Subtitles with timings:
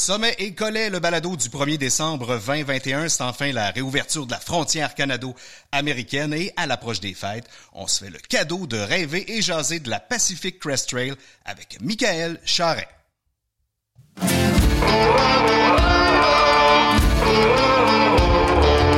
[0.00, 4.40] Sommet et Collet, le balado du 1er décembre 2021, c'est enfin la réouverture de la
[4.40, 7.44] frontière canado-américaine et à l'approche des fêtes,
[7.74, 11.12] on se fait le cadeau de rêver et jaser de la Pacific Crest Trail
[11.44, 12.88] avec Michael Charret.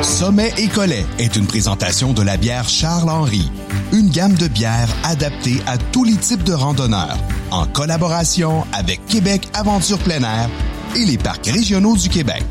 [0.03, 3.51] Sommet et Collet est une présentation de la bière Charles-Henri,
[3.93, 7.19] une gamme de bières adaptée à tous les types de randonneurs,
[7.51, 10.49] en collaboration avec Québec Aventure Plein Air
[10.95, 12.45] et les parcs régionaux du Québec,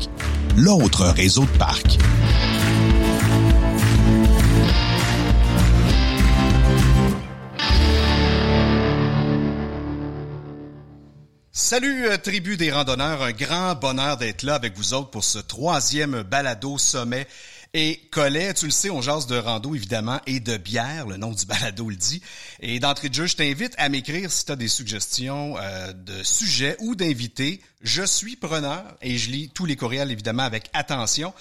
[0.56, 1.98] l'autre réseau de parcs.
[11.52, 13.22] Salut, euh, tribu des randonneurs.
[13.22, 17.26] Un grand bonheur d'être là avec vous autres pour ce troisième balado sommet
[17.74, 21.32] et Collet, tu le sais, on jase de rando, évidemment, et de bière, le nom
[21.32, 22.20] du balado le dit.
[22.60, 26.22] Et d'entrée de jeu, je t'invite à m'écrire si tu as des suggestions euh, de
[26.22, 27.62] sujets ou d'invités.
[27.80, 31.32] Je suis preneur et je lis tous les courriels, évidemment, avec attention.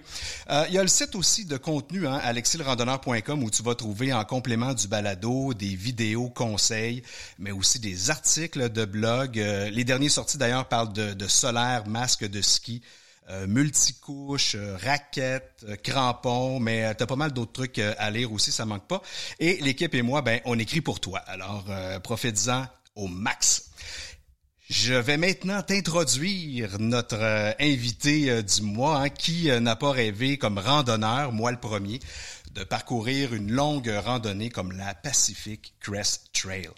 [0.68, 4.26] Il y a le site aussi de contenu, hein, alexilrandonneur.com, où tu vas trouver en
[4.26, 7.02] complément du balado des vidéos conseils,
[7.40, 9.36] mais aussi des articles de blog.
[9.38, 12.82] les derniers sortis d'ailleurs parlent de solaire, masque de ski.
[13.28, 18.32] Euh, multicouches, euh, raquettes, euh, crampons, mais tu as pas mal d'autres trucs à lire
[18.32, 19.02] aussi, ça manque pas.
[19.40, 21.20] Et l'équipe et moi, ben, on écrit pour toi.
[21.26, 21.66] Alors,
[22.04, 23.72] profite-en au max.
[24.70, 31.32] Je vais maintenant t'introduire notre invité du mois, hein, qui n'a pas rêvé comme randonneur,
[31.32, 32.00] moi le premier,
[32.52, 36.70] de parcourir une longue randonnée comme la Pacific Crest Trail.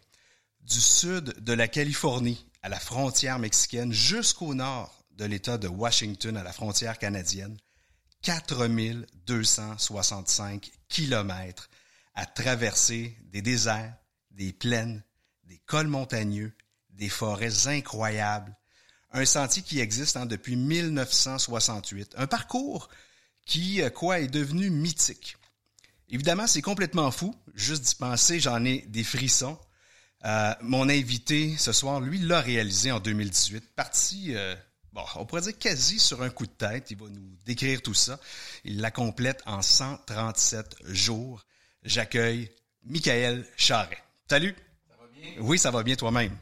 [0.62, 6.38] Du sud de la Californie à la frontière mexicaine jusqu'au nord de l'État de Washington
[6.38, 7.58] à la frontière canadienne,
[8.22, 11.70] 4265 kilomètres
[12.14, 13.94] à traverser des déserts,
[14.32, 15.04] des plaines,
[15.44, 16.54] des cols montagneux,
[16.90, 18.56] des forêts incroyables,
[19.12, 22.90] un sentier qui existe hein, depuis 1968, un parcours
[23.46, 25.38] qui, euh, quoi, est devenu mythique.
[26.10, 27.36] Évidemment, c'est complètement fou.
[27.54, 29.58] Juste d'y penser, j'en ai des frissons.
[30.26, 34.56] Euh, mon invité ce soir, lui, l'a réalisé en 2018, parti euh,
[34.98, 36.92] bon, on pourrait dire quasi sur un coup de tête.
[36.92, 38.20] Il va nous décrire tout ça.
[38.66, 41.46] Il la complète en 137 jours.
[41.84, 42.50] J'accueille
[42.84, 44.04] Michael Charret.
[44.30, 44.56] Salut.
[44.90, 45.32] Ça va bien?
[45.40, 46.36] Oui, ça va bien toi-même.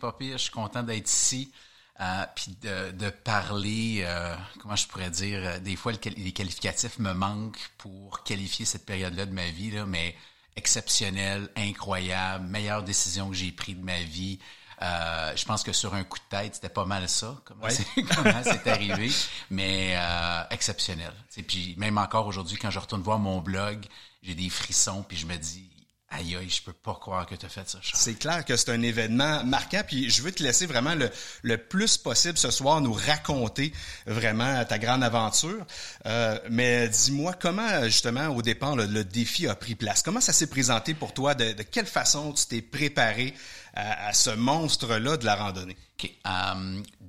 [0.00, 1.52] Pas pire, je suis content d'être ici.
[2.00, 7.12] Euh, puis de, parler, euh, comment je pourrais dire, euh, des fois les qualificatifs me
[7.12, 10.16] manquent pour qualifier cette période-là de ma vie, là, mais
[10.56, 14.40] exceptionnel, incroyable, meilleure décision que j'ai prise de ma vie,
[14.82, 17.68] euh, je pense que sur un coup de tête, c'était pas mal ça, comment
[18.42, 19.10] c'est arrivé,
[19.50, 21.12] mais euh, exceptionnel.
[21.36, 23.84] Et puis même encore aujourd'hui, quand je retourne voir mon blog,
[24.22, 25.70] j'ai des frissons, puis je me dis,
[26.10, 28.70] aïe aïe, je peux pas croire que tu as fait ça, C'est clair que c'est
[28.70, 31.10] un événement marquant, puis je veux te laisser vraiment le,
[31.42, 33.72] le plus possible ce soir nous raconter
[34.06, 35.64] vraiment ta grande aventure.
[36.06, 40.02] Euh, mais dis-moi, comment justement au départ le, défi a pris place?
[40.02, 41.34] Comment ça s'est présenté pour toi?
[41.34, 43.32] De, de quelle façon tu t'es préparé
[43.74, 45.76] à, ce monstre-là de la randonnée?
[45.98, 46.10] OK.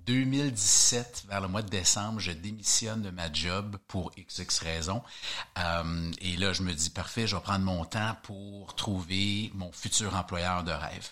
[0.06, 5.02] 2017, vers le mois de décembre, je démissionne de ma job pour XX raisons.
[5.58, 9.72] Euh, et là, je me dis, parfait, je vais prendre mon temps pour trouver mon
[9.72, 11.10] futur employeur de rêve.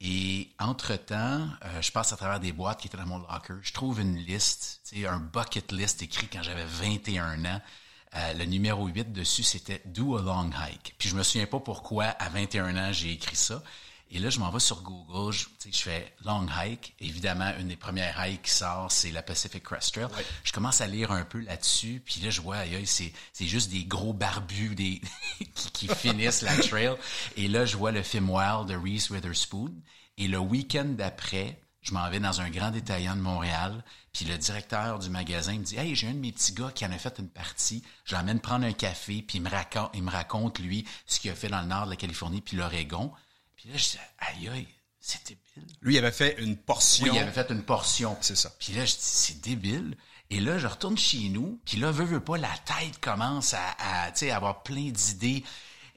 [0.00, 3.54] Et entre-temps, euh, je passe à travers des boîtes qui étaient dans mon locker.
[3.62, 7.60] Je trouve une liste, un bucket list écrit quand j'avais 21 ans.
[8.14, 10.96] Euh, le numéro 8 dessus, c'était Do a long hike.
[10.98, 13.62] Puis je me souviens pas pourquoi, à 21 ans, j'ai écrit ça.
[14.14, 16.94] Et là, je m'en vais sur Google, je, je fais long hike.
[17.00, 20.08] Évidemment, une des premières hikes qui sort, c'est la Pacific Crest Trail.
[20.44, 23.84] Je commence à lire un peu là-dessus, puis là, je vois, c'est, c'est juste des
[23.84, 25.00] gros barbus des,
[25.54, 26.94] qui, qui finissent la trail.
[27.36, 29.72] Et là, je vois le film Wild de Reese Witherspoon.
[30.18, 33.82] Et le week-end d'après, je m'en vais dans un grand détaillant de Montréal,
[34.12, 36.84] puis le directeur du magasin me dit Hey, j'ai un de mes petits gars qui
[36.84, 40.02] en a fait une partie, je l'emmène prendre un café, puis il me raconte, il
[40.02, 43.10] me raconte lui ce qu'il a fait dans le nord de la Californie puis l'Oregon.
[43.62, 44.68] Puis là, je dis Aïe aïe,
[44.98, 45.72] c'est débile.
[45.82, 47.06] Lui, il avait fait une portion.
[47.06, 48.16] Oui, il avait fait une portion.
[48.20, 48.50] C'est ça.
[48.58, 49.96] Puis là, je dis C'est débile.
[50.30, 53.76] Et là, je retourne chez nous, puis là, veux, veux pas, la tête commence à,
[53.78, 55.44] à tu sais, avoir plein d'idées.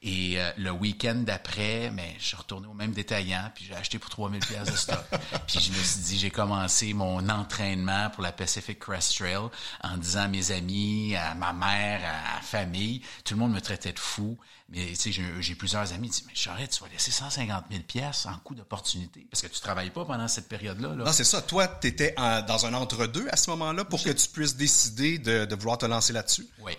[0.07, 3.97] Et euh, le week-end d'après, mais je suis retourné au même détaillant, puis j'ai acheté
[3.97, 5.03] pour 3000 pièces de stock.
[5.47, 9.49] puis je me suis dit, j'ai commencé mon entraînement pour la Pacific Crest Trail
[9.81, 13.61] en disant à mes amis, à ma mère, à la famille, tout le monde me
[13.61, 14.37] traitait de fou.
[14.69, 17.83] Mais tu sais, j'ai, plusieurs amis qui disent, mais Charette, tu vas laisser 150 000
[17.83, 20.89] pièces en coût d'opportunité parce que tu travailles pas pendant cette période-là.
[20.89, 21.05] Là.
[21.05, 21.41] Non, c'est ça.
[21.41, 25.45] Toi, tu étais dans un entre-deux à ce moment-là pour que tu puisses décider de,
[25.45, 26.47] de vouloir te lancer là-dessus?
[26.59, 26.73] Oui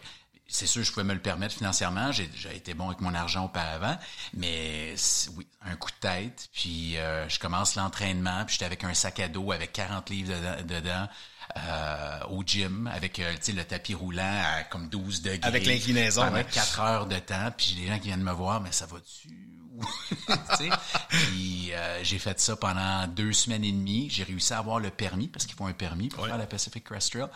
[0.48, 2.12] c'est sûr, je pouvais me le permettre financièrement.
[2.12, 3.96] J'ai été bon avec mon argent auparavant,
[4.34, 4.94] mais
[5.36, 6.48] oui, un coup de tête.
[6.52, 10.34] Puis euh, je commence l'entraînement, puis j'étais avec un sac à dos avec 40 livres
[10.64, 11.08] dedans.
[11.56, 15.48] euh, au gym avec euh, le tapis roulant à comme 12 degrés.
[15.48, 16.22] Avec l'inclinaison.
[16.22, 17.50] Pendant 4 heures de temps.
[17.56, 19.28] Puis j'ai des gens qui viennent me voir, mais ça va-tu?
[21.10, 24.08] puis euh, j'ai fait ça pendant deux semaines et demie.
[24.10, 26.82] J'ai réussi à avoir le permis, parce qu'il faut un permis pour faire la Pacific
[26.82, 27.26] Crest Trail.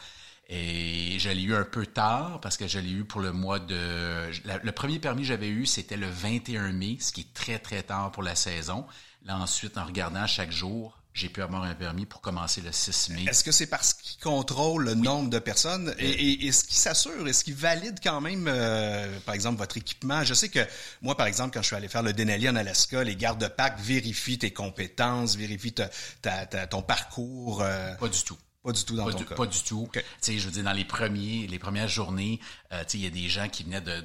[0.52, 3.60] Et je l'ai eu un peu tard parce que je l'ai eu pour le mois
[3.60, 4.30] de...
[4.64, 7.84] le premier permis que j'avais eu, c'était le 21 mai, ce qui est très, très
[7.84, 8.84] tard pour la saison.
[9.24, 13.10] Là, ensuite, en regardant chaque jour, j'ai pu avoir un permis pour commencer le 6
[13.10, 13.24] mai.
[13.28, 15.94] Est-ce que c'est parce qu'il contrôle le nombre de personnes?
[16.00, 20.24] Et, et est-ce qu'il s'assure, est-ce qu'il valide quand même, euh, par exemple, votre équipement?
[20.24, 20.60] Je sais que
[21.00, 23.46] moi, par exemple, quand je suis allé faire le Denali en Alaska, les gardes de
[23.46, 25.90] Pâques vérifient tes compétences, vérifient ta,
[26.22, 27.62] ta, ton parcours.
[27.62, 27.94] Euh...
[27.94, 28.38] Pas du tout.
[28.62, 29.34] Pas du tout dans pas ton du, cas.
[29.34, 29.90] Pas du tout.
[30.22, 32.40] Je veux dire, dans les premiers, les premières journées,
[32.72, 34.04] euh, il y a des gens qui venaient de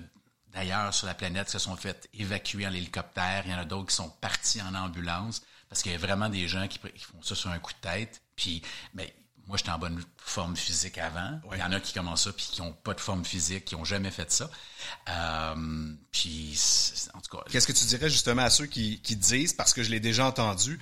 [0.54, 3.44] d'ailleurs sur la planète se sont fait évacuer en hélicoptère.
[3.46, 6.30] Il y en a d'autres qui sont partis en ambulance parce qu'il y a vraiment
[6.30, 8.22] des gens qui, qui, font ça sur un coup de tête.
[8.38, 8.62] Puis,
[8.94, 9.14] mais
[9.48, 11.40] moi, j'étais en bonne forme physique avant.
[11.52, 13.76] Il y en a qui commencent ça puis qui n'ont pas de forme physique, qui
[13.76, 14.50] n'ont jamais fait ça.
[15.10, 16.60] Euh, puis,
[17.14, 17.44] en tout cas.
[17.50, 20.26] Qu'est-ce que tu dirais justement à ceux qui, qui disent, parce que je l'ai déjà
[20.26, 20.80] entendu,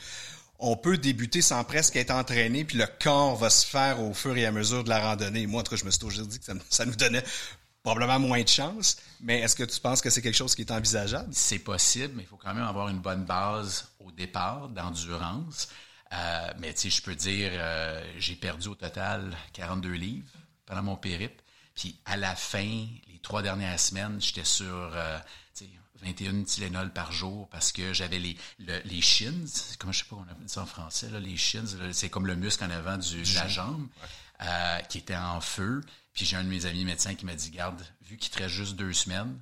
[0.64, 4.36] on peut débuter sans presque être entraîné, puis le corps va se faire au fur
[4.38, 5.46] et à mesure de la randonnée.
[5.46, 7.24] Moi, en tout cas, je me suis toujours dit que ça, nous donnait
[7.84, 10.72] probablement moins de chance, mais est-ce que tu penses que c'est quelque chose qui est
[10.72, 11.28] envisageable?
[11.34, 15.68] C'est possible, mais il faut quand même avoir une bonne base au départ d'endurance.
[16.14, 20.32] Euh, mais tu sais, je peux dire, euh, j'ai perdu au total 42 livres
[20.66, 21.44] pendant mon périple.
[21.76, 25.20] Puis à la fin, les trois dernières semaines, j'étais sur euh,
[26.04, 29.46] 21 Tylenol par jour parce que j'avais les, le, les shins,
[29.80, 32.36] comment je sais pas on appelle ça en français, là, les shins, c'est comme le
[32.36, 33.88] muscle en avant du, de la jambe,
[34.42, 35.82] euh, qui était en feu.
[36.14, 38.54] Puis j'ai un de mes amis médecins qui m'a dit, garde, vu qu'il te reste
[38.54, 39.40] juste deux semaines,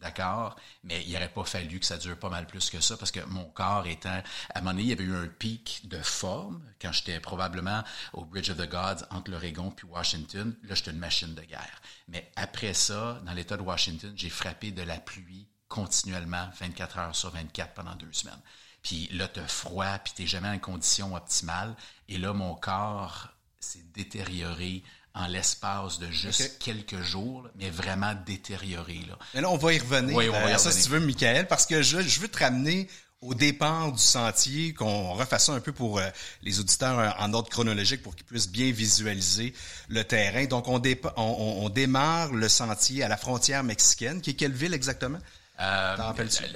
[0.00, 3.10] d'accord, mais il n'aurait pas fallu que ça dure pas mal plus que ça parce
[3.10, 4.22] que mon corps étant,
[4.54, 7.82] à un moment donné, il y avait eu un pic de forme quand j'étais probablement
[8.12, 10.54] au Bridge of the Gods entre l'Oregon puis Washington.
[10.64, 11.82] Là, j'étais une machine de guerre.
[12.08, 17.16] Mais après ça, dans l'État de Washington, j'ai frappé de la pluie continuellement 24 heures
[17.16, 18.40] sur 24 pendant deux semaines.
[18.82, 21.74] Puis là, tu as froid, puis tu jamais en condition optimale.
[22.08, 23.28] Et là, mon corps
[23.58, 26.74] s'est détérioré en l'espace de juste okay.
[26.74, 29.00] quelques jours, mais vraiment détérioré.
[29.08, 29.18] Là.
[29.34, 30.14] Mais là, on va y revenir.
[30.14, 30.72] Oui, on va y ça, revenir.
[30.72, 32.86] si tu veux, Michael, parce que je, je veux te ramener
[33.22, 36.08] au départ du sentier, qu'on refasse ça un peu pour euh,
[36.42, 39.54] les auditeurs euh, en ordre chronologique pour qu'ils puissent bien visualiser
[39.88, 40.44] le terrain.
[40.44, 40.80] Donc, on,
[41.16, 41.22] on,
[41.64, 45.18] on, démarre le sentier à la frontière mexicaine, qui est quelle ville exactement?
[45.58, 45.96] Euh,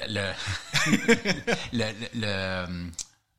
[0.09, 0.33] le,
[1.73, 2.91] le, le,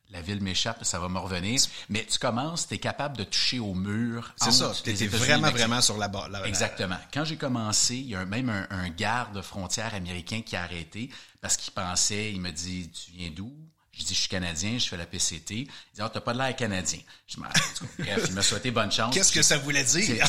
[0.10, 1.62] la ville m'échappe, ça va me revenir.
[1.90, 4.34] Mais tu commences, tu es capable de toucher au mur.
[4.38, 6.46] C'est ça, tu étais vraiment, vraiment sur la barre.
[6.46, 6.98] Exactement.
[7.14, 11.10] Quand j'ai commencé, il y a même un, un garde frontière américain qui a arrêté
[11.42, 13.54] parce qu'il pensait, il me dit, tu viens d'où?
[14.02, 15.56] Je dis, je suis canadien, je fais la PCT.
[15.56, 17.00] Il dit, oh, t'as pas de l'air canadien.
[17.28, 19.14] Je Bref, il m'a souhaité bonne chance.
[19.14, 20.26] Qu'est-ce que ça voulait dire?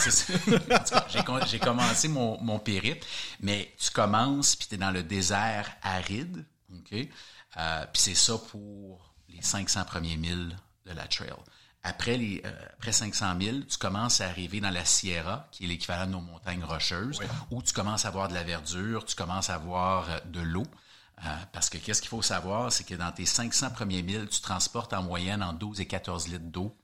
[1.48, 3.06] J'ai commencé mon, mon périple,
[3.40, 7.08] mais tu commences, puis tu es dans le désert aride, OK?
[7.56, 11.32] Euh, puis c'est ça pour les 500 premiers milles de la trail.
[11.84, 15.66] Après, les, euh, après 500 000, tu commences à arriver dans la Sierra, qui est
[15.66, 17.26] l'équivalent de nos montagnes rocheuses, oui.
[17.50, 20.66] où tu commences à avoir de la verdure, tu commences à avoir euh, de l'eau.
[21.24, 24.40] Euh, parce que qu'est-ce qu'il faut savoir, c'est que dans tes 500 premiers milles, tu
[24.40, 26.76] transportes en moyenne en 12 et 14 litres d'eau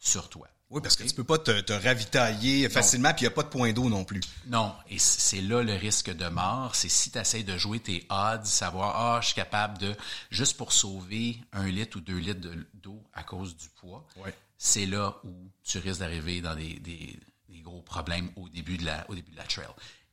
[0.00, 0.48] sur toi.
[0.70, 3.44] Oui, parce que tu peux pas te, te ravitailler facilement, puis il n'y a pas
[3.44, 4.20] de point d'eau non plus.
[4.46, 6.74] Non, et c'est là le risque de mort.
[6.74, 9.94] C'est si tu essaies de jouer tes odds, savoir, ah, je suis capable de,
[10.30, 14.34] juste pour sauver un litre ou deux litres d'eau à cause du poids, Ouais.
[14.58, 15.32] c'est là où
[15.62, 19.30] tu risques d'arriver dans des, des- des gros problèmes au début, de la, au début
[19.30, 19.66] de la trail.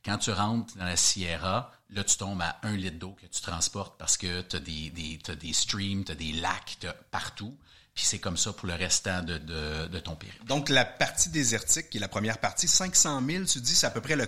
[0.04, 3.40] Quand tu rentres dans la Sierra, là, tu tombes à un litre d'eau que tu
[3.40, 6.78] transportes parce que tu as des, des, t'as des streams, tu as des lacs
[7.10, 7.56] partout.
[7.94, 10.44] Puis c'est comme ça pour le restant de, de, de ton périple.
[10.46, 13.90] Donc, la partie désertique, qui est la première partie, 500 000, tu dis, c'est à
[13.90, 14.26] peu près le,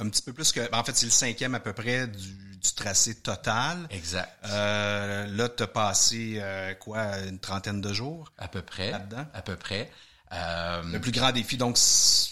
[0.00, 2.32] un petit peu plus que, ben, en fait, c'est le cinquième à peu près du,
[2.56, 3.86] du tracé total.
[3.90, 4.34] Exact.
[4.46, 8.32] Euh, là, tu as passé, euh, quoi, une trentaine de jours?
[8.38, 8.90] à peu près.
[8.92, 9.26] Là-dedans?
[9.34, 9.90] À peu près.
[10.32, 11.76] Euh, Le plus grand défi, donc,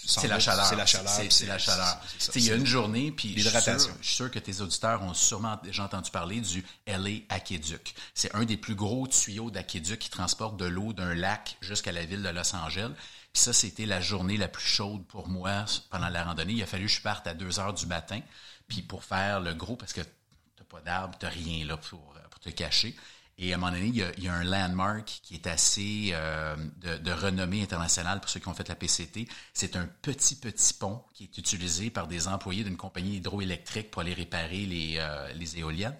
[0.05, 0.65] c'est la chaleur.
[0.65, 1.13] C'est la chaleur.
[1.29, 2.01] C'est, la chaleur.
[2.35, 5.01] Il y a une journée, puis je suis, sûr, je suis sûr que tes auditeurs
[5.01, 7.93] ont sûrement déjà entendu parler du LA Aqueduc.
[8.13, 12.05] C'est un des plus gros tuyaux d'aqueduc qui transporte de l'eau d'un lac jusqu'à la
[12.05, 12.91] ville de Los Angeles.
[13.31, 16.53] Puis ça, c'était la journée la plus chaude pour moi pendant la randonnée.
[16.53, 18.19] Il a fallu que je parte à 2 heures du matin,
[18.67, 22.39] puis pour faire le gros, parce que t'as pas d'arbre, t'as rien là pour, pour
[22.39, 22.95] te cacher.
[23.39, 27.11] Et à un moment donné, il y a, un landmark qui est assez euh, de,
[27.11, 29.27] renommée internationale pour ceux qui ont fait la PCT.
[29.53, 34.01] C'est un petit, petit pont qui est utilisé par des employés d'une compagnie hydroélectrique pour
[34.01, 35.97] aller réparer les, euh, les éoliennes.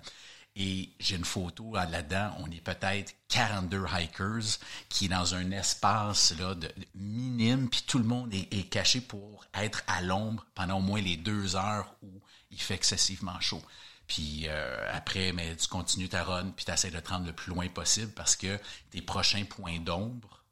[0.55, 5.49] Et j'ai une photo là- là-dedans, on est peut-être 42 hikers qui est dans un
[5.49, 10.77] espace là, de, minime, puis tout le monde est caché pour être à l'ombre pendant
[10.77, 12.21] au moins les deux heures où
[12.51, 13.63] il fait excessivement chaud.
[14.07, 17.33] Puis euh, après, mais tu continues ta run, puis tu essaies de te rendre le
[17.33, 18.59] plus loin possible parce que
[18.91, 20.43] tes prochains points d'ombre,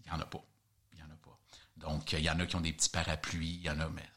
[0.00, 0.44] il n'y en a pas.
[0.92, 1.38] Il n'y en a pas.
[1.76, 4.08] Donc, il y en a qui ont des petits parapluies, il y en a, mais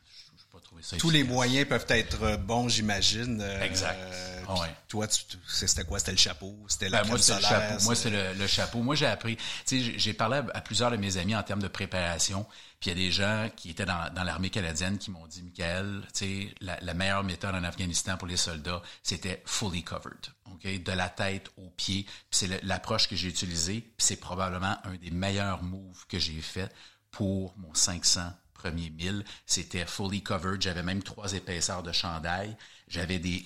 [0.57, 3.39] pas trouvé ça Tous les moyens peuvent être euh, bons, j'imagine.
[3.41, 3.95] Euh, Exact.
[3.97, 4.75] euh, Ah ouais.
[4.87, 5.07] Toi,
[5.47, 5.99] c'était quoi?
[5.99, 6.55] C'était le chapeau?
[6.67, 7.69] C'était la Ben, moi, c'est le solaire?
[7.69, 7.83] chapeau.
[7.83, 8.79] Moi, c'est le, le chapeau.
[8.81, 9.35] Moi, j'ai appris.
[9.65, 12.45] Tu sais, j'ai- parlé à, à plusieurs de mes amis en termes de préparation.
[12.79, 15.41] Puis il y a des gens qui étaient dans, dans l'armée canadienne qui m'ont dit,
[15.43, 20.27] Michael, tu sais, la, la meilleure méthode en Afghanistan pour les soldats, c'était fully covered.
[20.51, 20.83] OK?
[20.83, 22.03] De la tête aux pieds.
[22.03, 23.81] Puis c'est l'approche que j'ai utilisée.
[23.81, 26.71] Puis c'est probablement un des meilleurs moves que j'ai fait
[27.11, 29.23] pour mon 500 premier 1000.
[29.45, 30.61] C'était fully covered.
[30.61, 32.55] J'avais même trois épaisseurs de chandail.
[32.89, 33.43] J'avais des,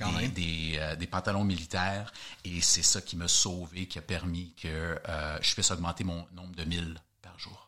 [0.80, 2.14] euh, des pantalons militaires
[2.46, 4.68] et c'est ça qui m'a sauvé, qui a permis que
[5.10, 7.68] euh, je puisse augmenter mon nombre de milles par jour.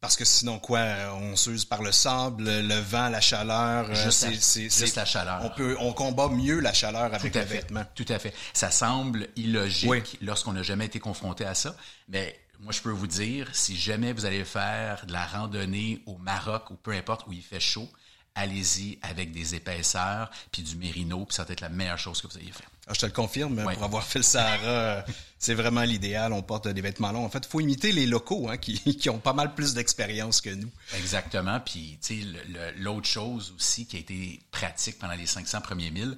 [0.00, 3.94] Parce que sinon, quoi, euh, on s'use par le sable, le vent, la chaleur.
[3.94, 5.40] Juste la- c'est- juste la chaleur.
[5.44, 7.44] On peut, on combat mieux la chaleur avec le fait.
[7.46, 7.84] vêtement.
[7.94, 8.34] Tout à fait.
[8.52, 10.02] Ça semble illogique Oui.
[10.20, 11.74] lorsqu'on n'a jamais été confronté à ça,
[12.08, 16.16] mais moi je peux vous dire, si jamais vous allez faire de la randonnée au
[16.18, 17.88] Maroc ou peu importe où il fait chaud,
[18.36, 22.26] allez-y avec des épaisseurs puis du mérino, puis ça va être la meilleure chose que
[22.26, 22.64] vous ayez fait.
[22.86, 23.74] Ah, je te le confirme, Ouais.
[23.74, 25.04] pour avoir fait le Sahara,
[25.38, 26.32] c'est vraiment l'idéal.
[26.32, 27.24] On porte des vêtements longs.
[27.24, 30.40] En fait, il faut imiter les locaux hein, qui, qui ont pas mal plus d'expérience
[30.40, 30.70] que nous.
[30.96, 31.60] Exactement.
[31.60, 32.28] Puis, tu sais,
[32.76, 36.16] l'autre chose aussi qui a été pratique pendant les 500 premiers milles,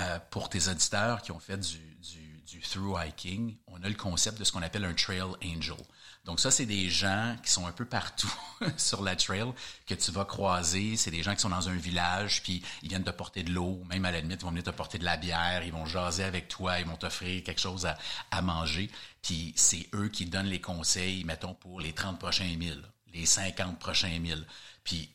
[0.00, 3.94] euh, pour tes auditeurs qui ont fait du, du, du through hiking, on a le
[3.94, 5.76] concept de ce qu'on appelle un trail angel.
[6.24, 8.32] Donc ça, c'est des gens qui sont un peu partout
[8.76, 9.52] sur la trail
[9.86, 10.96] que tu vas croiser.
[10.96, 13.82] C'est des gens qui sont dans un village, puis ils viennent te porter de l'eau,
[13.88, 16.24] même à la limite, ils vont venir te porter de la bière, ils vont jaser
[16.24, 17.96] avec toi, ils vont t'offrir quelque chose à,
[18.30, 18.90] à manger.
[19.22, 23.78] Puis c'est eux qui donnent les conseils, mettons, pour les 30 prochains milles, les 50
[23.78, 24.46] prochains milles.
[24.82, 25.08] Puis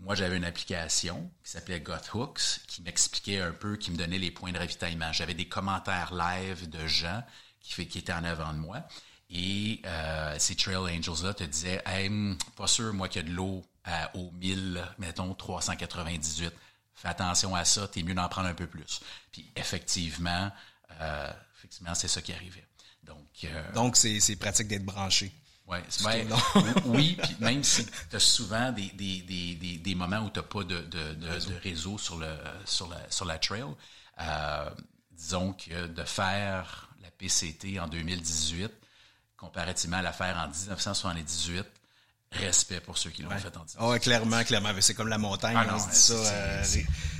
[0.00, 4.30] moi, j'avais une application qui s'appelait Gothooks qui m'expliquait un peu, qui me donnait les
[4.30, 5.12] points de ravitaillement.
[5.12, 7.22] J'avais des commentaires live de gens
[7.60, 8.82] qui, étaient en avant de moi.
[9.28, 13.28] Et euh, ces Trail Angels-là te disaient hey, hum, pas sûr, moi, qu'il y a
[13.28, 13.62] de l'eau
[14.14, 16.52] au 1000, mettons, 398.
[16.94, 19.00] Fais attention à ça, t'es mieux d'en prendre un peu plus.
[19.32, 20.50] Puis effectivement,
[21.00, 22.66] euh, effectivement, c'est ça qui arrivait.
[23.04, 25.32] Donc, euh, Donc, c'est pratique d'être branché.
[25.70, 26.26] Ouais, ben,
[26.86, 30.40] oui, puis même si tu as souvent des, des, des, des, des moments où tu
[30.40, 32.34] n'as pas de, de, de, de réseau sur, le,
[32.64, 33.64] sur, la, sur la trail,
[34.20, 34.70] euh,
[35.12, 38.70] disons que de faire la PCT en 2018,
[39.36, 41.64] comparativement à la faire en 1978,
[42.32, 43.78] respect pour ceux qui l'ont fait en 1978.
[43.80, 44.70] Ah ouais, clairement, clairement.
[44.80, 46.64] C'est comme la montagne, Ah non, on se dit ça euh,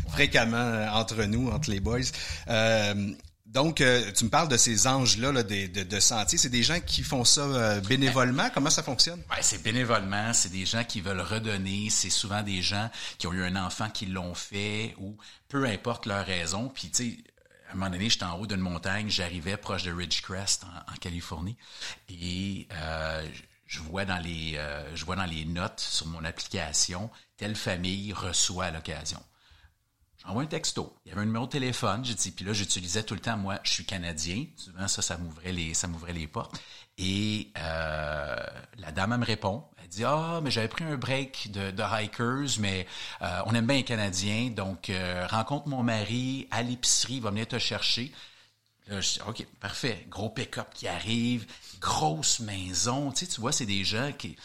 [0.09, 2.01] fréquemment euh, entre nous, entre les boys.
[2.49, 3.13] Euh,
[3.53, 6.39] donc, euh, tu me parles de ces anges-là là, de, de, de sentiers.
[6.39, 8.49] C'est des gens qui font ça euh, bénévolement?
[8.55, 9.21] Comment ça fonctionne?
[9.29, 12.89] Ouais, c'est bénévolement, c'est des gens qui veulent redonner, c'est souvent des gens
[13.19, 15.17] qui ont eu un enfant qui l'ont fait ou
[15.49, 16.69] peu importe leur raison.
[16.69, 17.19] Puis tu sais,
[17.69, 20.97] à un moment donné, j'étais en haut d'une montagne, j'arrivais proche de Ridgecrest en, en
[20.97, 21.57] Californie
[22.09, 23.27] et euh,
[23.67, 28.13] je vois dans les euh, je vois dans les notes sur mon application telle famille
[28.13, 29.21] reçoit à l'occasion.
[30.25, 30.95] J'envoie un texto.
[31.05, 32.05] Il y avait un numéro de téléphone.
[32.05, 34.47] J'ai dit, puis là, j'utilisais tout le temps, moi, je suis Canadien.
[34.57, 36.61] Souvent, ça, ça m'ouvrait les, ça m'ouvrait les portes.
[36.99, 38.37] Et euh,
[38.77, 39.65] la dame, elle me répond.
[39.83, 42.87] Elle dit ah mais j'avais pris un break de, de hikers mais
[43.23, 47.31] euh, on aime bien les Canadiens donc euh, rencontre mon mari à l'épicerie il va
[47.31, 48.13] venir te chercher
[48.87, 51.47] là je dis ok parfait gros pick-up qui arrive
[51.81, 54.37] grosse maison tu sais tu vois c'est des gens qui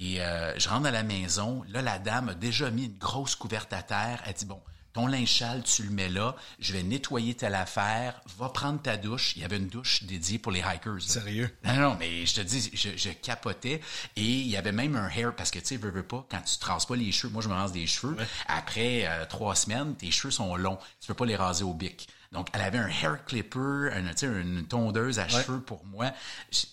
[0.00, 3.34] et euh, je rentre dans la maison là la dame a déjà mis une grosse
[3.34, 4.60] couverte à terre elle dit bon
[4.96, 8.96] ton linge sale, tu le mets là, je vais nettoyer telle affaire, va prendre ta
[8.96, 9.36] douche.
[9.36, 11.02] Il y avait une douche dédiée pour les hikers.
[11.02, 11.54] Sérieux?
[11.64, 13.82] Non, non, mais je te dis, je, je capotais.
[14.16, 16.40] Et il y avait même un hair, parce que tu sais, veux, veux pas, quand
[16.40, 18.16] tu te rases pas les cheveux, moi je me rase des cheveux,
[18.48, 20.78] après euh, trois semaines, tes cheveux sont longs.
[20.98, 22.08] Tu peux pas les raser au bic.
[22.32, 26.12] Donc, elle avait un hair clipper, une, une tondeuse à cheveux pour moi.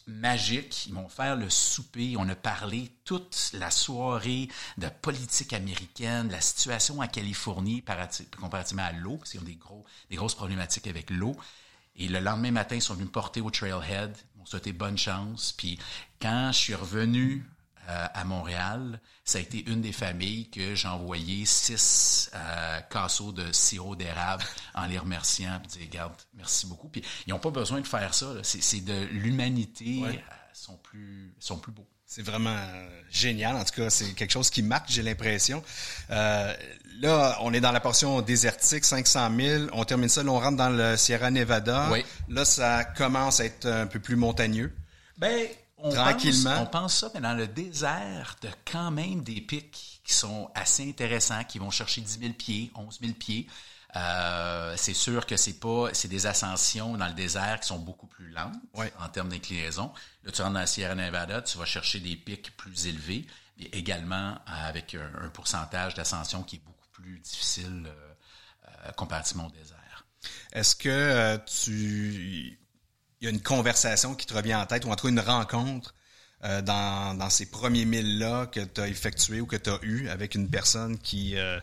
[0.08, 0.88] Magique.
[0.88, 2.16] Ils m'ont fait le souper.
[2.18, 8.30] On a parlé toute la soirée de politique américaine, de la situation en Californie parati-
[8.40, 11.36] comparativement à l'eau, parce qu'ils ont des, gros, des grosses problématiques avec l'eau.
[11.96, 14.16] Et le lendemain matin, ils sont venus me porter au Trailhead.
[14.36, 15.54] Ils m'ont souhaité bonne chance.
[15.56, 15.78] Puis
[16.20, 17.46] quand je suis revenu
[17.90, 23.32] euh, à Montréal, ça a été une des familles que j'ai envoyé six euh, casseaux
[23.32, 24.44] de sirop d'érable
[24.76, 25.60] en les remerciant.
[25.60, 26.90] Puis dire, regarde, merci beaucoup.
[26.90, 28.34] Puis ils n'ont pas besoin de faire ça.
[28.34, 28.42] là.
[28.44, 30.00] C'est, c'est de l'humanité.
[30.02, 30.10] Ouais.
[30.18, 31.88] euh, sont plus, sont plus beaux.
[32.06, 33.56] C'est vraiment euh, génial.
[33.56, 35.64] En tout cas, c'est quelque chose qui marque, j'ai l'impression.
[36.12, 36.54] Euh,
[37.02, 39.64] là, on est dans la portion désertique, 500 000.
[39.74, 41.90] On termine ça, là, on rentre dans le Sierra Nevada.
[41.92, 42.06] Oui.
[42.30, 44.72] Là, ça commence à être un peu plus montagneux.
[45.18, 45.48] Ben,
[45.84, 46.50] on Tranquillement.
[46.56, 50.50] Pense, on pense ça, mais dans le désert, tu quand même des pics qui sont
[50.56, 53.48] assez intéressants, qui vont chercher 10 000 pieds, 11 000 pieds.
[53.96, 58.08] Euh, c'est sûr que c'est pas, c'est des ascensions dans le désert qui sont beaucoup
[58.08, 58.92] plus lentes Ouais.
[59.00, 59.92] en termes d'inclinaison.
[60.24, 63.28] Là, tu rentres dans la Sierra Nevada, tu vas chercher des pics plus élevés,
[63.60, 68.14] mais également avec un, un pourcentage d'ascension qui est beaucoup plus difficile euh,
[68.88, 70.06] euh, comparativement au désert.
[70.54, 72.58] Est-ce que tu...
[73.24, 75.20] Il y a une conversation qui te revient en tête, ou en tout cas une
[75.22, 75.96] rencontre
[76.44, 80.10] euh, dans, dans ces premiers milles-là que tu as effectué ou que tu as eu
[80.10, 81.38] avec une personne qui...
[81.38, 81.58] euh,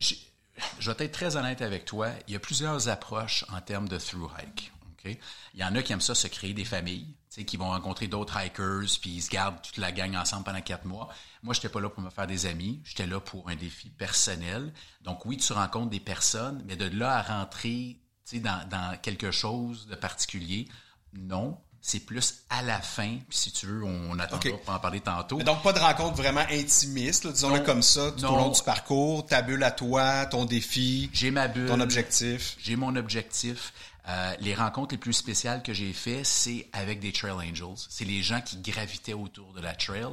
[0.00, 2.08] je vais être très honnête avec toi.
[2.26, 4.72] Il y a plusieurs approches en termes de through hike.
[4.90, 5.16] ok?
[5.54, 7.14] Il y en a qui aiment ça se créer des familles,
[7.46, 10.84] qui vont rencontrer d'autres hikers, puis ils se gardent toute la gang ensemble pendant quatre
[10.84, 11.10] mois.
[11.44, 12.82] Moi, j'étais pas là pour me faire des amis.
[12.84, 14.72] J'étais là pour un défi personnel.
[15.02, 18.01] Donc oui, tu rencontres des personnes, mais de là à rentrer
[18.40, 20.68] dans, dans quelque chose de particulier,
[21.14, 21.58] non.
[21.84, 23.18] C'est plus à la fin.
[23.28, 24.62] Puis si tu veux, on attendra Ok.
[24.64, 25.38] pour en parler tantôt.
[25.38, 28.34] Mais donc, pas de rencontre vraiment intimiste, disons-le comme ça, tout Non.
[28.34, 31.66] au long du parcours, ta bulle à toi, ton défi, J'ai ma bulle.
[31.66, 32.56] ton objectif.
[32.62, 33.72] J'ai mon objectif.
[34.08, 37.76] Euh, les rencontres les plus spéciales que j'ai fait, c'est avec des Trail Angels.
[37.88, 40.06] C'est les gens qui gravitaient autour de la trail.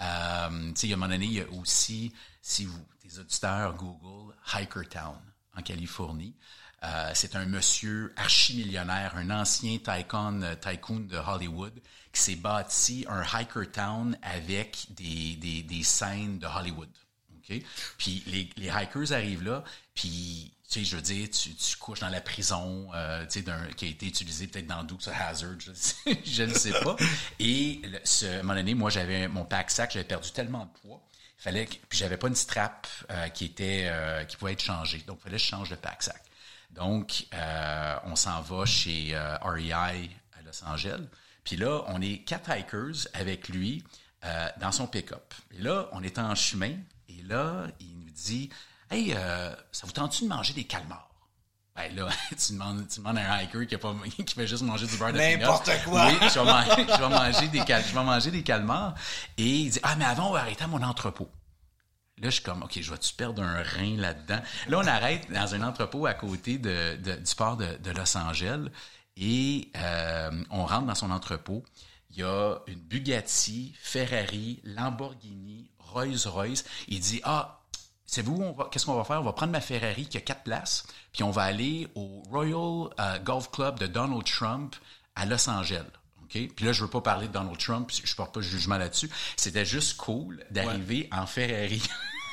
[0.00, 2.78] Euh, tu sais, il y a un moment donné, il y a aussi, si vous,
[3.04, 5.16] des auditeurs Google, Hiker Town
[5.56, 6.34] en Californie.
[6.84, 11.74] Euh, c'est un monsieur archimillionnaire, un ancien tycoon, euh, tycoon de Hollywood,
[12.12, 16.90] qui s'est bâti un hiker town avec des, des, des scènes de Hollywood.
[17.98, 22.08] Puis les, les hikers arrivent là, puis tu sais, je veux dire, tu, couches dans
[22.08, 25.72] la prison, euh, tu sais, qui a été utilisé peut-être dans Dukes Hazard, je,
[26.24, 26.96] je ne sais pas.
[27.38, 30.70] Et ce, à un moment donné, moi, j'avais mon pack sac, j'avais perdu tellement de
[30.80, 31.02] poids,
[31.42, 35.02] fallait que, puis j'avais pas une strap euh, qui était, euh, qui pouvait être changée,
[35.06, 36.22] donc fallait que je change de pack sac.
[36.70, 41.04] Donc, euh, on s'en va chez REI à Los Angeles.
[41.44, 43.84] Puis là, on est quatre hikers avec lui
[44.58, 45.34] dans son pick-up.
[45.50, 46.76] Et là, on est en chemin.
[47.08, 48.48] Et là, il nous dit
[48.90, 51.11] Hey, ça vous tente-tu de manger des calmars
[51.74, 53.94] ben là, tu demandes, tu demandes à un hiker qui, a pas,
[54.26, 56.06] qui fait juste manger du beurre de N'importe quoi.
[56.06, 58.94] Oui, je vais, manger, je vais manger des cal- je vais manger des calmars.
[59.38, 61.30] Et il dit, ah, mais avant, on va arrêter à mon entrepôt.
[62.18, 64.40] Là, je suis comme, OK, je vais-tu perdre un rein là-dedans?
[64.68, 68.16] Là, on arrête dans un entrepôt à côté de, de- du port de, de Los
[68.16, 68.66] Angeles
[69.16, 71.64] et euh, on rentre dans son entrepôt.
[72.10, 76.64] Il y a une Bugatti, Ferrari, Lamborghini, Rolls-Royce.
[76.88, 77.61] Il dit, ah,
[78.12, 79.20] c'est vous, qu'est-ce qu'on va faire?
[79.20, 82.92] On va prendre ma Ferrari qui a quatre places, puis on va aller au Royal
[83.00, 84.76] euh, Golf Club de Donald Trump
[85.16, 85.86] à Los Angeles.
[86.28, 89.08] Puis là, je veux pas parler de Donald Trump, je porte pas de jugement là-dessus.
[89.36, 91.82] C'était juste cool d'arriver en Ferrari.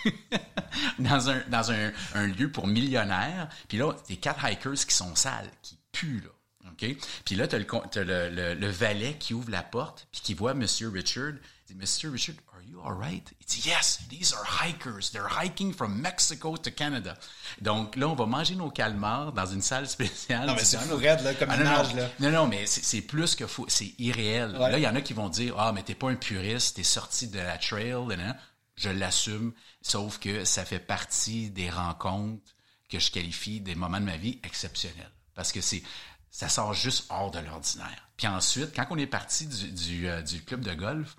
[1.00, 3.48] dans un, dans un, un lieu pour millionnaires.
[3.70, 6.70] Puis là, t'es quatre hikers qui sont sales, qui puent, là.
[6.72, 6.96] OK?
[7.26, 10.22] Puis là, t'as le, con- t'as le, le, le valet qui ouvre la porte, puis
[10.22, 11.34] qui voit Monsieur Richard.
[11.70, 12.36] Il dit, Monsieur Richard,
[12.80, 13.24] you all right?
[13.40, 15.12] Il dit, yes, these are hikers.
[15.12, 17.18] They're hiking from Mexico to Canada.
[17.62, 20.48] Donc là, on va manger nos calmars dans une salle spéciale.
[20.48, 22.02] Non, mais c'est fou raide, là, comme Ah, non, image, non.
[22.02, 22.10] là.
[22.20, 23.66] Non, non, mais c'est plus que fou.
[23.68, 24.52] C'est irréel.
[24.58, 24.72] Ouais.
[24.72, 26.84] Là, il y en a qui vont dire, ah, mais t'es pas un puriste, t'es
[26.84, 28.36] sorti de la trail, nan.
[28.76, 32.54] Je l'assume, sauf que ça fait partie des rencontres
[32.90, 35.12] que je qualifie des moments de ma vie exceptionnels.
[35.36, 35.84] Parce que c'est,
[36.32, 38.08] ça sort juste hors de l'ordinaire.
[38.16, 41.18] Puis ensuite, quand on est parti du, du, euh, du club de golf,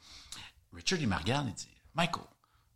[0.73, 2.25] Richard, il me regarde, il dit, Michael,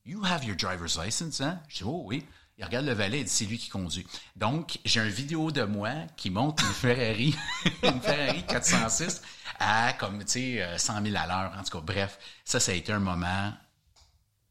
[0.04, 1.60] you have your driver's license, hein?
[1.68, 2.24] Je dis, oh oui.
[2.56, 4.06] Il regarde le valet et dit, c'est lui qui conduit.
[4.36, 7.34] Donc, j'ai une vidéo de moi qui monte une Ferrari,
[7.82, 9.22] une Ferrari 406
[9.58, 11.58] à, comme, tu sais, 100 000 à l'heure.
[11.58, 13.52] En tout cas, bref, ça, ça a été un moment,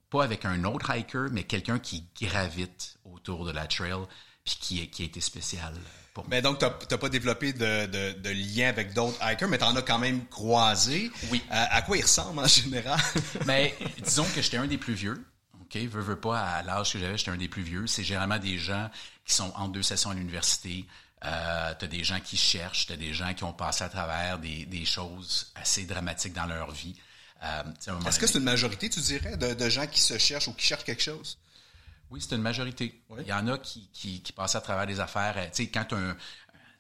[0.10, 4.06] pas avec un autre hiker, mais quelqu'un qui gravite autour de la trail,
[4.44, 5.74] puis qui, qui a été spécial.
[6.14, 9.58] Pour mais donc, tu n'as pas développé de, de, de lien avec d'autres hikers, mais
[9.58, 11.12] tu en as quand même croisé.
[11.32, 11.42] Oui.
[11.50, 13.00] à quoi ils ressemblent en général?
[13.46, 15.26] mais disons que j'étais un des plus vieux.
[15.62, 17.88] OK, veux, veux pas, à l'âge que j'avais, j'étais un des plus vieux.
[17.88, 18.90] C'est généralement des gens
[19.26, 20.86] qui sont en deux sessions à l'université.
[21.26, 23.90] Euh, tu as des gens qui cherchent, tu as des gens qui ont passé à
[23.90, 26.96] travers des, des choses assez dramatiques dans leur vie.
[27.44, 27.64] Euh,
[28.08, 30.66] Est-ce que c'est une majorité, tu dirais, de, de, gens qui se cherchent ou qui
[30.66, 31.38] cherchent quelque chose?
[32.10, 33.02] Oui, c'est une majorité.
[33.20, 35.36] Il y en a qui, qui, qui, passent à travers des affaires.
[35.38, 36.16] Euh, tu sais, quand un,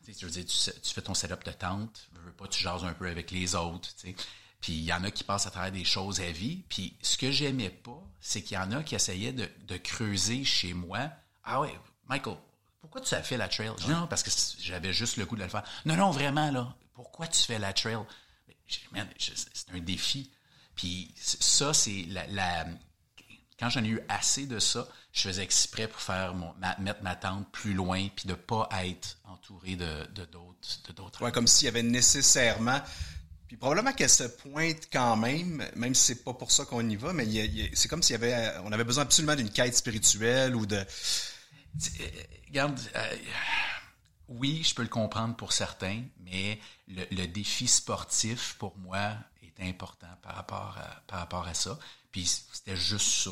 [0.06, 2.94] tu, veux dire, tu, tu, fais ton setup de tente, veux pas, tu jases un
[2.94, 3.90] peu avec les autres.
[3.96, 4.16] Tu sais.
[4.62, 6.64] Puis il y en a qui passent à travers des choses à vie.
[6.70, 10.46] Puis ce que j'aimais pas, c'est qu'il y en a qui essayaient de, de, creuser
[10.46, 11.10] chez moi.
[11.44, 12.38] Ah ouais, Michael,
[12.80, 13.72] pourquoi tu as fait la trail?
[13.90, 14.30] non, parce que
[14.62, 15.64] j'avais juste le goût de le faire.
[15.86, 16.74] Non, non, vraiment, là.
[16.94, 17.98] Pourquoi tu fais la trail?
[18.68, 20.32] C'est un défi.
[20.76, 22.66] Puis ça, c'est la, la,
[23.60, 27.16] Quand j'en ai eu assez de ça, je faisais exprès pour faire mon, mettre ma
[27.16, 31.24] tente plus loin puis de pas être entouré de d'autres de.
[31.24, 32.82] Ouais, comme s'il y avait nécessairement
[33.54, 36.96] puis probablement qu'elle se pointe quand même, même si c'est pas pour ça qu'on y
[36.96, 37.28] va, mais
[37.76, 40.78] c'est comme s'il y avait, on avait besoin absolument d'une quête spirituelle ou de.
[40.78, 42.08] Euh,
[42.48, 43.16] regarde, euh,
[44.30, 49.12] oui, je peux le comprendre pour certains, mais le, le, défi sportif pour moi
[49.62, 50.78] important par rapport
[51.12, 51.78] à, rapport à ça.
[52.12, 53.32] Puis c'était juste ça.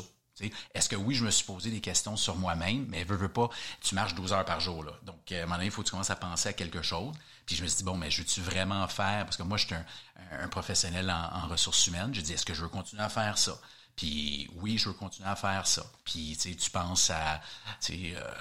[0.74, 3.48] Est-ce que oui, je me suis posé des questions sur moi-même, mais veux, veux pas,
[3.80, 4.84] tu marches 12 heures par jour.
[5.02, 7.14] Donc, à un moment donné, il faut que tu commences à penser à quelque chose.
[7.46, 9.66] Puis je me suis dit, bon, mais je veux-tu vraiment faire, parce que moi, je
[9.66, 13.36] suis un, professionnel en, ressources humaines, je dis, est-ce que je veux continuer à faire
[13.38, 13.58] ça?
[13.96, 15.84] Puis oui, je veux continuer à faire ça.
[16.04, 17.40] Puis tu penses à
[17.80, 18.34] tu, euh,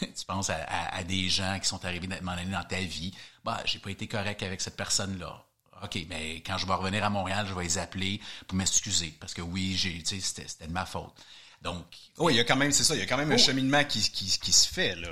[0.00, 3.14] tu penses à, des gens qui sont arrivés à un moment donné dans ta vie.
[3.44, 5.44] Bah, j'ai pas été correct avec cette personne-là.
[5.84, 9.14] OK, mais quand je vais revenir à Montréal, je vais les appeler pour m'excuser.
[9.20, 11.14] Parce que oui, j'ai, c'était, c'était de ma faute.
[11.62, 11.84] Donc.
[12.18, 13.38] Oui, il y a quand même, c'est ça, il y a quand même un oh.
[13.38, 15.08] cheminement qui, qui, qui, se fait, là.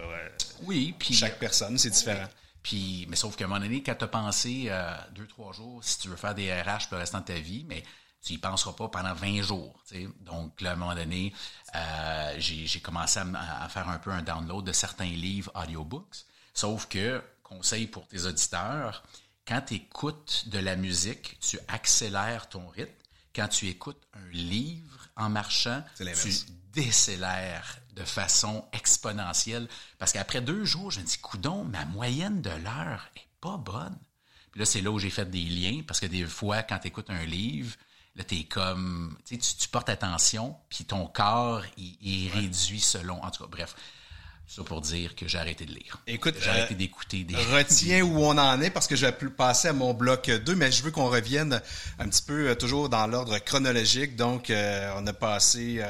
[0.63, 1.15] Oui, puis.
[1.15, 2.29] Chaque personne, c'est différent.
[2.63, 5.83] Puis, mais sauf qu'à un moment donné, quand tu as pensé euh, deux, trois jours,
[5.83, 7.83] si tu veux faire des RH pour le restant de ta vie, mais
[8.23, 9.83] tu y penseras pas pendant 20 jours.
[10.21, 11.33] Donc, là, à un moment donné,
[11.75, 16.25] euh, j'ai commencé à, faire un peu un download de certains livres audiobooks.
[16.55, 19.03] Sauf que, conseil pour tes auditeurs,
[19.47, 22.93] quand tu écoutes de la musique, tu accélères ton rythme.
[23.35, 26.05] Quand tu écoutes un livre en marchant, tu
[26.73, 29.69] décélères de façon exponentielle.
[29.99, 33.99] Parce qu'après deux jours, je me dis, coudon, ma moyenne de l'heure est pas bonne.
[34.51, 36.89] Puis là, c'est là où j'ai fait des liens, parce que des fois, quand tu
[36.89, 37.75] écoutes un livre,
[38.17, 43.45] là, es comme, tu, tu portes attention, puis ton corps, il, réduit selon, en tout
[43.45, 43.75] cas, bref.
[44.55, 45.99] Ça pour dire que j'ai arrêté de lire.
[46.07, 47.35] Écoute, j'ai arrêté euh, d'écouter des.
[47.57, 50.71] Retiens où on en est parce que je vais passer à mon bloc 2, mais
[50.71, 51.63] je veux qu'on revienne
[51.99, 54.15] un petit peu euh, toujours dans l'ordre chronologique.
[54.15, 55.83] Donc, euh, on a passé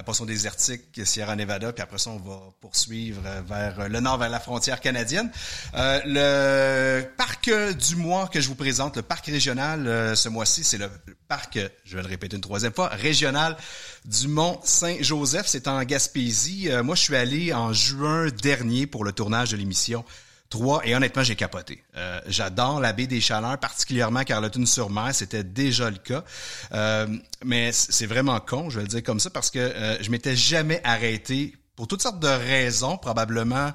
[0.00, 4.30] la portion désertique Sierra Nevada, puis après ça, on va poursuivre vers le nord, vers
[4.30, 5.30] la frontière canadienne.
[5.74, 10.78] Euh, le parc du mois que je vous présente, le parc régional ce mois-ci, c'est
[10.78, 10.88] le
[11.28, 13.58] parc, je vais le répéter une troisième fois, régional
[14.06, 15.46] du Mont Saint-Joseph.
[15.46, 16.70] C'est en Gaspésie.
[16.82, 20.02] moi, je suis allé en juin dernier pour le tournage de l'émission
[20.50, 21.84] Trois, et honnêtement, j'ai capoté.
[21.96, 26.24] Euh, j'adore la baie des Chaleurs, particulièrement Carleton-sur-Mer, c'était déjà le cas.
[26.72, 27.06] Euh,
[27.44, 30.34] mais c'est vraiment con, je vais le dire comme ça, parce que euh, je m'étais
[30.34, 33.70] jamais arrêté, pour toutes sortes de raisons, probablement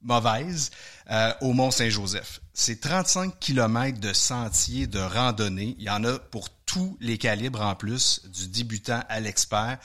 [0.00, 0.70] mauvaises,
[1.42, 2.40] au Mont-Saint-Joseph.
[2.54, 5.76] C'est 35 kilomètres de sentiers de randonnée.
[5.78, 9.78] Il y en a pour tous les calibres en plus, du débutant à l'expert.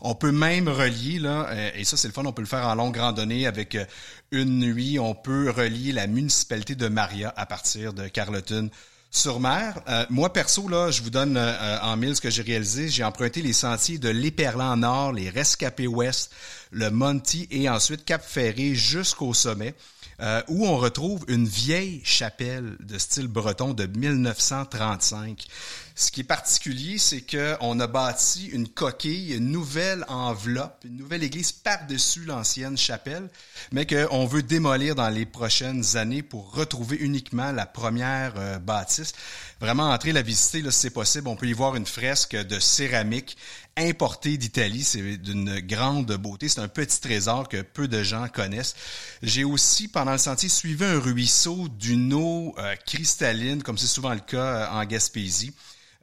[0.00, 2.74] On peut même relier, là, et ça c'est le fun, on peut le faire en
[2.74, 3.78] longue randonnée avec
[4.32, 4.98] une nuit.
[4.98, 8.70] On peut relier la municipalité de Maria à partir de Carleton
[9.12, 9.80] sur mer.
[9.88, 12.88] Euh, moi, perso, là, je vous donne euh, en mille ce que j'ai réalisé.
[12.88, 16.32] J'ai emprunté les sentiers de l'Éperlan Nord, les Rescapés Ouest,
[16.72, 19.76] le Monty et ensuite Cap Ferré jusqu'au sommet.
[20.20, 25.46] Euh, où on retrouve une vieille chapelle de style breton de 1935.
[25.94, 31.22] Ce qui est particulier, c'est qu'on a bâti une coquille, une nouvelle enveloppe, une nouvelle
[31.22, 33.28] église par-dessus l'ancienne chapelle,
[33.72, 39.12] mais qu'on veut démolir dans les prochaines années pour retrouver uniquement la première euh, bâtisse.
[39.60, 42.58] Vraiment, entrer la visiter, là, si c'est possible, on peut y voir une fresque de
[42.58, 43.36] céramique
[43.76, 44.84] importé d'Italie.
[44.84, 46.48] C'est d'une grande beauté.
[46.48, 48.74] C'est un petit trésor que peu de gens connaissent.
[49.22, 54.14] J'ai aussi, pendant le sentier, suivi un ruisseau d'une eau euh, cristalline, comme c'est souvent
[54.14, 55.52] le cas euh, en Gaspésie.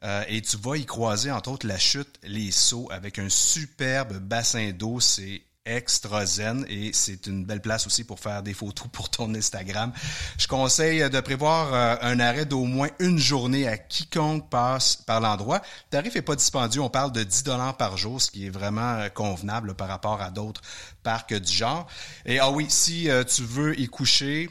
[0.02, 4.18] Euh, et tu vas y croiser, entre autres, la chute Les Sauts avec un superbe
[4.18, 5.00] bassin d'eau.
[5.00, 9.32] C'est extra zen et c'est une belle place aussi pour faire des photos pour ton
[9.34, 9.92] Instagram.
[10.38, 15.20] Je conseille de prévoir euh, un arrêt d'au moins une journée à quiconque passe par
[15.20, 15.58] l'endroit.
[15.58, 18.50] Le tarif est pas dispendieux, on parle de 10 dollars par jour, ce qui est
[18.50, 20.62] vraiment euh, convenable par rapport à d'autres
[21.02, 21.86] parcs du genre.
[22.24, 24.48] Et ah oui, si tu veux y coucher,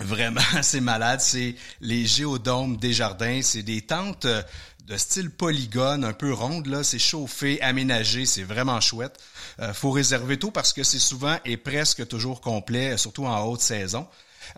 [0.00, 1.20] Vraiment, c'est malade.
[1.20, 3.40] C'est les géodomes des jardins.
[3.42, 4.42] C'est des tentes euh,
[4.86, 6.66] de style polygone, un peu ronde.
[6.66, 8.26] Là, c'est chauffé, aménagé.
[8.26, 9.18] C'est vraiment chouette.
[9.60, 13.60] Euh, faut réserver tôt parce que c'est souvent et presque toujours complet, surtout en haute
[13.60, 14.06] saison.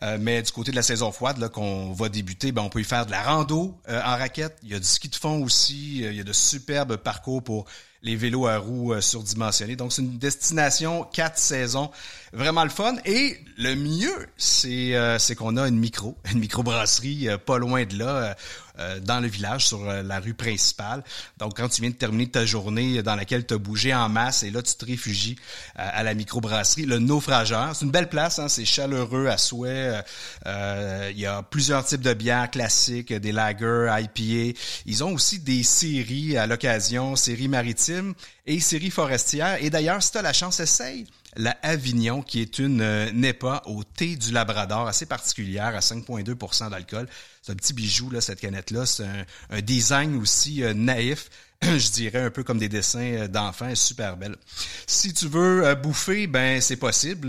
[0.02, 2.80] Euh, mais du côté de la saison froide là qu'on va débuter, ben on peut
[2.80, 4.58] y faire de la rando euh, en raquette.
[4.62, 5.98] Il y a du ski de fond aussi.
[5.98, 7.66] Il y a de superbes parcours pour
[8.02, 9.76] les vélos à roues surdimensionnés.
[9.76, 11.90] Donc c'est une destination quatre saisons
[12.32, 12.96] vraiment le fun.
[13.04, 17.98] Et le mieux, c'est euh, qu'on a une micro, une microbrasserie euh, pas loin de
[17.98, 18.36] là,
[18.82, 21.02] euh, dans le village, sur la rue principale.
[21.38, 24.42] Donc, quand tu viens de terminer ta journée dans laquelle tu as bougé en masse,
[24.42, 25.36] et là, tu te réfugies
[25.76, 27.74] à la microbrasserie, le Naufrageur.
[27.74, 30.02] C'est une belle place, hein, c'est chaleureux à souhait.
[30.46, 34.58] Il y a plusieurs types de bières classiques, des lagers, IPA.
[34.86, 38.14] Ils ont aussi des séries à l'occasion, séries maritimes
[38.46, 39.62] et séries forestières.
[39.62, 43.62] Et d'ailleurs, si tu as la chance, essaye la Avignon, qui est une euh, NEPA
[43.66, 47.08] au thé du Labrador, assez particulière, à 5,2% d'alcool.
[47.40, 48.86] C'est un petit bijou, là, cette canette-là.
[48.86, 49.06] C'est
[49.50, 51.30] un, design aussi euh, naïf
[51.62, 54.36] je dirais un peu comme des dessins euh, d'enfants, super belle.
[54.86, 57.28] Si tu veux bouffer, ben c'est possible.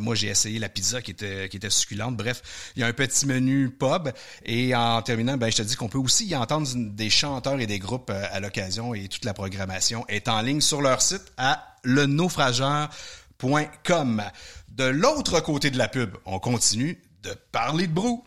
[0.00, 2.16] moi j'ai essayé la pizza qui était qui était succulente.
[2.16, 2.42] Bref,
[2.76, 4.10] il y a un petit menu pub
[4.44, 7.66] et en terminant, ben je te dis qu'on peut aussi y entendre des chanteurs et
[7.66, 11.70] des groupes à l'occasion et toute la programmation est en ligne sur leur site à
[11.84, 14.22] lenaufrageur.com.
[14.68, 18.24] De l'autre côté de la pub, on continue de parler de brou.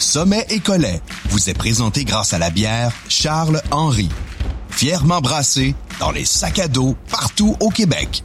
[0.00, 4.08] Sommet et Collet vous est présenté grâce à la bière Charles Henry,
[4.70, 8.24] fièrement brassée dans les sacs à dos partout au Québec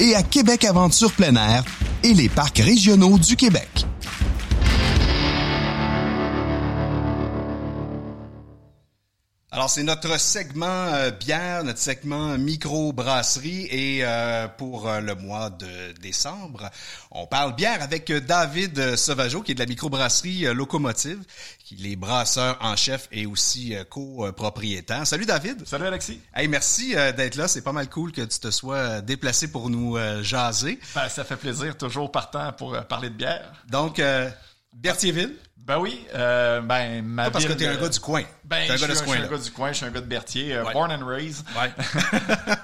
[0.00, 1.64] et à Québec Aventure plein air
[2.02, 3.86] et les parcs régionaux du Québec.
[9.56, 13.66] Alors, c'est notre segment euh, bière, notre segment micro-brasserie.
[13.70, 16.68] Et euh, pour euh, le mois de décembre,
[17.10, 21.24] on parle bière avec David Sauvageau, qui est de la microbrasserie Locomotive,
[21.64, 25.06] qui est brasseur en chef et aussi copropriétaire.
[25.06, 25.66] Salut David.
[25.66, 26.20] Salut Alexis.
[26.34, 27.48] Hey, merci d'être là.
[27.48, 30.78] C'est pas mal cool que tu te sois déplacé pour nous jaser.
[30.94, 33.50] Ben, ça fait plaisir, toujours partant pour parler de bière.
[33.70, 34.02] Donc,
[34.74, 35.34] Berthierville.
[35.66, 38.22] Ben oui, euh, ben ma Pas parce que t'es un gars du coin.
[38.44, 40.72] Ben, un je, suis, un gars du coin, je suis un gars de Berthier, euh,
[40.72, 41.44] born and raised.
[41.58, 41.72] Ouais.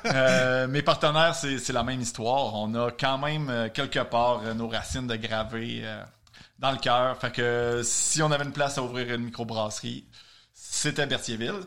[0.15, 2.55] euh, mes partenaires, c'est la même histoire.
[2.55, 5.85] On a quand même euh, quelque part nos racines de gravé
[6.61, 7.19] dans le cœur.
[7.19, 10.07] Fait que si on avait une place à ouvrir une microbrasserie,
[10.55, 11.61] c'était Berthierville.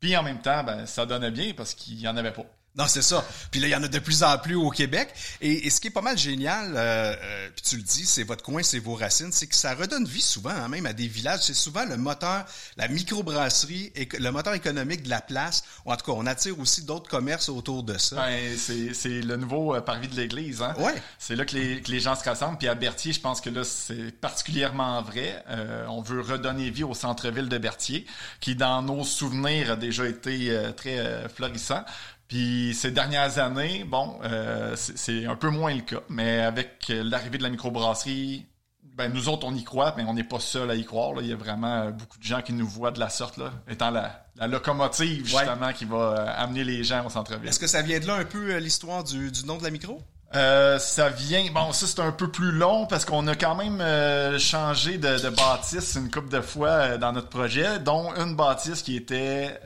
[0.00, 2.46] Puis en même temps, ben ça donnait bien parce qu'il y en avait pas.
[2.76, 3.24] Non, c'est ça.
[3.50, 5.12] Puis là, il y en a de plus en plus au Québec.
[5.40, 8.44] Et, ce qui est pas mal génial, euh, euh, puis tu le dis, c'est votre
[8.44, 11.40] coin, c'est vos racines, c'est que ça redonne vie souvent, hein, même à des villages.
[11.42, 12.44] C'est souvent le moteur,
[12.76, 15.64] la microbrasserie, et le moteur économique de la place.
[15.84, 18.16] Ou en tout cas, on attire aussi d'autres commerces autour de ça.
[18.16, 20.62] Ben, c'est le nouveau euh, parvis de l'église.
[20.62, 20.74] Hein?
[20.78, 20.94] Ouais.
[21.18, 22.58] C'est là que les, que les, gens se rassemblent.
[22.58, 25.42] Puis à Berthier, je pense que là, c'est particulièrement vrai.
[25.48, 28.06] Euh, on veut redonner vie au centre-ville de Berthier,
[28.40, 31.84] qui dans nos souvenirs a déjà été très florissant.
[32.30, 37.38] Puis ces dernières années, bon, euh, c'est un peu moins le cas, mais avec l'arrivée
[37.38, 38.46] de la microbrasserie,
[38.94, 41.12] ben nous autres on y croit, mais on n'est pas seul à y croire.
[41.12, 41.22] Là.
[41.22, 43.50] Il y a vraiment euh, beaucoup de gens qui nous voient de la sorte, là,
[43.68, 47.48] étant la, locomotive justement qui va euh, amener les gens au centre-ville.
[47.48, 50.00] Est-ce que ça vient de là un peu l'histoire du, nom de la micro?
[50.32, 54.98] ça vient, bon, ça c'est un peu plus long parce qu'on a quand même changé
[54.98, 59.58] de, bâtisse une couple de fois dans notre projet, dont une bâtisse qui était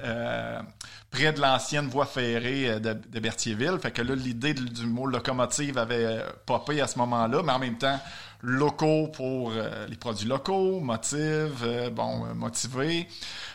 [1.14, 3.78] près de l'ancienne voie ferrée euh, de, de, Berthierville.
[3.80, 7.58] Fait que là, l'idée du mot locomotive avait euh, popé à ce moment-là, mais en
[7.60, 8.00] même temps,
[8.42, 13.08] locaux pour euh, les produits locaux, motive, bon, motivé.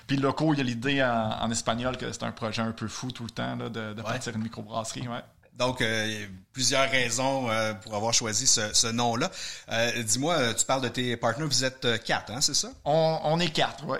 [0.07, 3.11] Puis locaux, il y a l'idée en, espagnol que c'est un projet un peu fou
[3.11, 5.07] tout le temps là, de, de partir une microbrasserie.
[5.07, 5.21] Ouais.
[5.59, 9.29] Donc, euh, plusieurs raisons euh, pour avoir choisi ce, nom-là.
[9.69, 12.69] Euh, dis-moi, tu parles de tes partenaires, vous êtes quatre, hein, c'est ça?
[12.85, 13.97] On, est quatre, oui.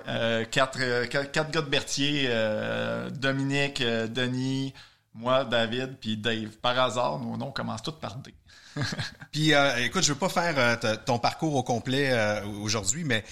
[0.50, 2.30] quatre, quatre, gars de Berthier,
[3.12, 4.74] Dominique, Denis,
[5.13, 6.52] moi, David, puis Dave.
[6.62, 8.34] Par hasard, nos noms commencent tous par D.
[9.32, 13.26] puis écoute, je veux pas faire ton parcours au complet aujourd'hui, mais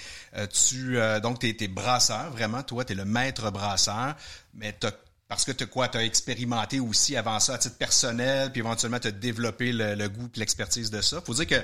[0.52, 4.16] tu donc t'es es brasseur, vraiment, toi, tu es le maître brasseur,
[4.52, 4.86] mais tu
[5.28, 8.98] parce que tu quoi, tu as expérimenté aussi avant ça à titre personnel, puis éventuellement
[8.98, 11.20] tu as développé le, goût et l'expertise de ça.
[11.20, 11.62] Faut dire que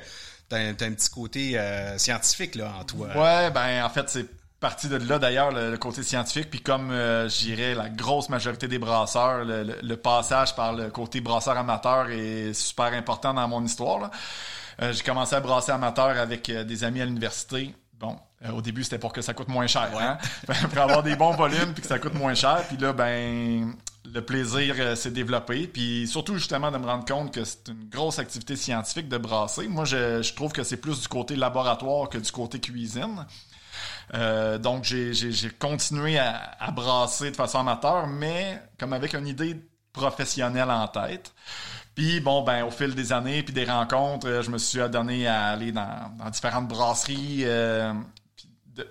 [0.48, 3.08] tu as, un petit côté euh, scientifique là en toi.
[3.16, 4.26] Ouais, ben en fait c'est
[4.64, 8.66] parti de là d'ailleurs le, côté scientifique puis comme euh, je dirais la grosse majorité
[8.66, 14.10] des brasseurs le, passage par le côté brasseur amateur est super important dans mon histoire
[14.80, 18.16] euh, j'ai commencé à brasser amateur avec euh, des amis à l'université bon
[18.54, 20.18] au début c'était pour que ça coûte moins cher hein?
[20.68, 24.20] pour avoir des bons volumes puis que ça coûte moins cher puis là ben le
[24.20, 28.56] plaisir s'est développé puis surtout justement de me rendre compte que c'est une grosse activité
[28.56, 32.30] scientifique de brasser moi je, je trouve que c'est plus du côté laboratoire que du
[32.30, 33.24] côté cuisine
[34.12, 39.56] euh, donc, j'ai continué à, brasser de façon amateur, mais comme avec une idée
[39.92, 41.32] professionnelle en tête.
[41.94, 45.26] Puis bon, ben au fil des années, puis des rencontres, euh, je me suis donné
[45.26, 47.92] à aller dans, différentes brasseries, euh,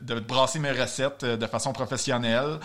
[0.02, 2.60] de, brasser mes recettes de façon professionnelle,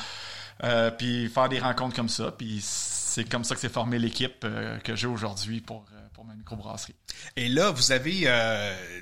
[0.99, 2.31] puis faire des rencontres comme ça.
[2.31, 4.47] Puis c'est comme ça que s'est formée l'équipe
[4.85, 6.95] que j'ai aujourd'hui pour, pour ma microbrasserie.
[7.37, 8.29] Et là, vous avez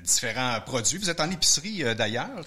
[0.03, 0.97] différents produits.
[0.97, 2.45] Vous êtes en épicerie d'ailleurs.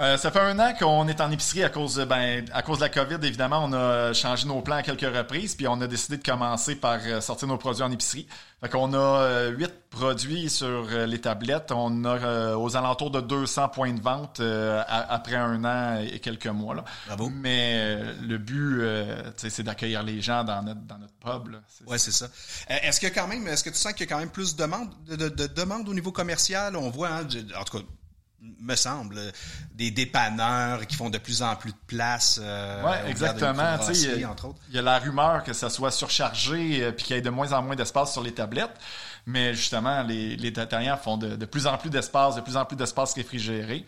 [0.00, 2.78] Euh, ça fait un an qu'on est en épicerie à cause, de, ben, à cause
[2.78, 3.18] de la COVID.
[3.26, 6.76] Évidemment, on a changé nos plans à quelques reprises, puis on a décidé de commencer
[6.76, 8.26] par euh, sortir nos produits en épicerie.
[8.62, 11.72] Fait qu'on a euh, huit produits sur les tablettes.
[11.72, 14.40] On a aux alentours de 200 points de vente
[14.88, 16.74] après un an et quelques mois.
[16.74, 16.84] Là.
[17.08, 17.28] Bravo.
[17.28, 18.82] Mais le but,
[19.36, 21.54] c'est d'accueillir les gens dans notre, dans notre pub.
[21.86, 22.28] Oui, c'est ça.
[22.68, 24.62] est-ce que quand même, est-ce que tu sens qu'il y a quand même plus de
[24.62, 26.76] demandes de, de, au niveau commercial?
[26.76, 27.26] On voit, hein,
[27.58, 27.84] en tout cas,
[28.60, 29.20] me semble,
[29.74, 32.40] des dépanneurs qui font de plus en plus de place.
[32.42, 33.76] Euh, oui, exactement.
[33.90, 37.30] Il y, a la rumeur que ça soit surchargé et euh, qu'il y ait de
[37.30, 38.74] moins en moins d'espace sur les tablettes.
[39.26, 42.76] Mais justement, les, les détaillants font de, plus en plus d'espace, de plus en plus
[42.76, 43.84] d'espace réfrigéré.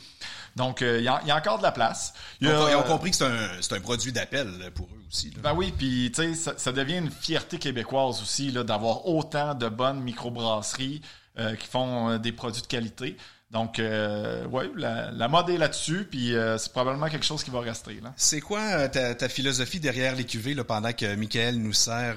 [0.54, 2.14] Donc, euh, il, y a, encore de la place.
[2.40, 5.32] ils ont compris que c'est un, produit d'appel pour eux aussi.
[5.42, 10.00] Ben oui, puis tu sais, ça, devient une fierté québécoise aussi d'avoir autant de bonnes
[10.00, 11.02] microbrasseries
[11.36, 13.16] qui font des produits de qualité.
[13.54, 17.60] Donc, euh, oui, la, mode est là-dessus, puis euh, c'est probablement quelque chose qui va
[17.60, 18.00] rester.
[18.16, 22.16] C'est quoi euh, ta, philosophie derrière les cuvées pendant que Michael nous sert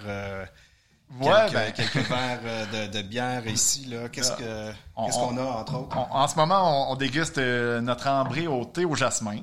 [1.21, 3.93] quelques, ben, quelques verres de, bière ici?
[4.11, 5.95] Qu'est-ce qu'on a, entre autres?
[5.95, 9.41] en ce moment, on, déguste notre ambré au thé au jasmin.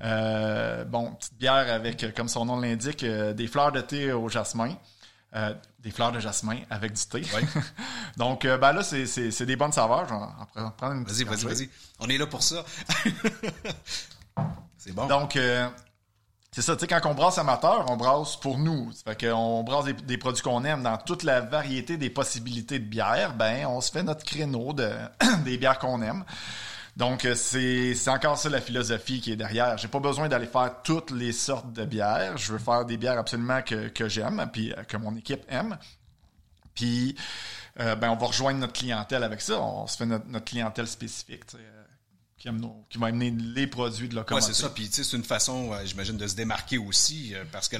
[0.00, 4.74] bon, petite bière avec, comme son nom l'indique, des fleurs de thé au jasmin.
[5.34, 7.22] Euh, des fleurs de jasmin avec du thé.
[8.16, 10.06] Donc, euh, ben là, c'est des bonnes saveurs.
[10.54, 11.70] Vas-y, vas-y, vas-y.
[11.98, 12.64] On est là pour ça.
[14.78, 15.06] c'est bon.
[15.06, 15.68] Donc, euh,
[16.52, 18.92] c'est ça, tu sais, quand on brasse amateur, on brasse pour nous.
[18.92, 22.84] Ça fait qu'on brasse des, produits qu'on aime dans toute la variété des possibilités de
[22.84, 23.34] bières.
[23.34, 24.88] Ben, on se fait notre créneau de,
[25.44, 26.24] des bières qu'on aime.
[26.96, 29.76] Donc, euh, c'est encore ça la philosophie qui est derrière.
[29.78, 32.38] J'ai pas besoin d'aller faire toutes les sortes de bières.
[32.38, 35.76] Je veux faire des bières absolument que, que j'aime, puis euh, que mon équipe aime.
[36.74, 37.16] Puis,
[37.80, 39.60] euh, ben, on va rejoindre notre clientèle avec ça.
[39.60, 41.42] On se fait notre, clientèle spécifique.
[42.38, 42.50] Qui,
[42.90, 44.48] qui, va amener les produits de locomotive.
[44.48, 44.68] Oui, c'est ça.
[44.68, 47.76] Puis, tu sais, c'est une façon, j'imagine, de se démarquer aussi, parce que,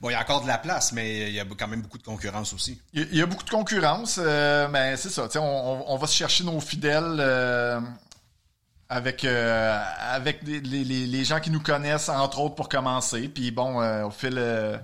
[0.00, 1.98] bon, il y a encore de la place, mais il y a quand même beaucoup
[1.98, 2.80] de concurrence aussi.
[2.92, 5.26] Il y, a beaucoup de concurrence, mais c'est ça.
[5.26, 7.20] Tu sais, on, on, va se chercher nos fidèles
[8.88, 13.28] avec euh, avec les, les, les, gens qui nous connaissent entre autres pour commencer.
[13.28, 14.78] Puis bon euh, au fil euh,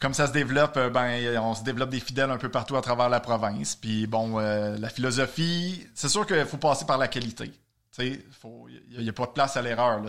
[0.00, 3.08] comme ça se développe ben on se développe des fidèles un peu partout à travers
[3.08, 3.74] la province.
[3.74, 7.52] Puis bon la philosophie c'est sûr qu'il faut passer par la qualité.
[7.98, 8.22] Il
[8.98, 10.02] n'y a, pas de place à l'erreur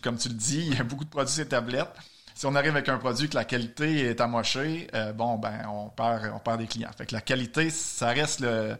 [0.00, 1.88] comme tu le dis il y a beaucoup de produits les tablettes
[2.36, 5.88] si on arrive avec un produit que la qualité est amochée, euh, bon, ben, on
[5.88, 6.90] perd, on perd des clients.
[6.96, 8.76] Fait que la qualité, ça reste le,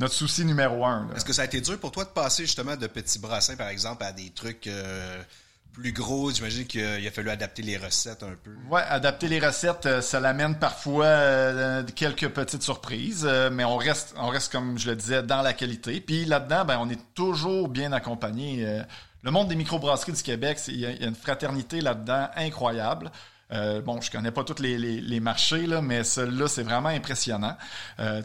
[0.00, 1.06] notre souci numéro un.
[1.14, 3.68] Est-ce que ça a été dur pour toi de passer justement de petits brassins, par
[3.68, 5.22] exemple, à des trucs euh,
[5.74, 6.30] plus gros?
[6.30, 8.52] J'imagine qu'il a fallu adapter les recettes un peu.
[8.70, 14.28] Ouais, adapter les recettes, euh, ça l'amène parfois quelques petites surprises, mais on reste, on
[14.28, 16.00] reste, comme je le disais, dans la qualité.
[16.00, 18.66] Puis là-dedans, ben, on est toujours bien accompagné
[19.26, 23.10] le monde des microbrasseries du Québec, il y, a une fraternité là-dedans incroyable.
[23.52, 27.56] Euh, bon, je connais pas tous les, marchés, là, mais celui-là, c'est vraiment impressionnant.
[27.98, 28.22] Euh,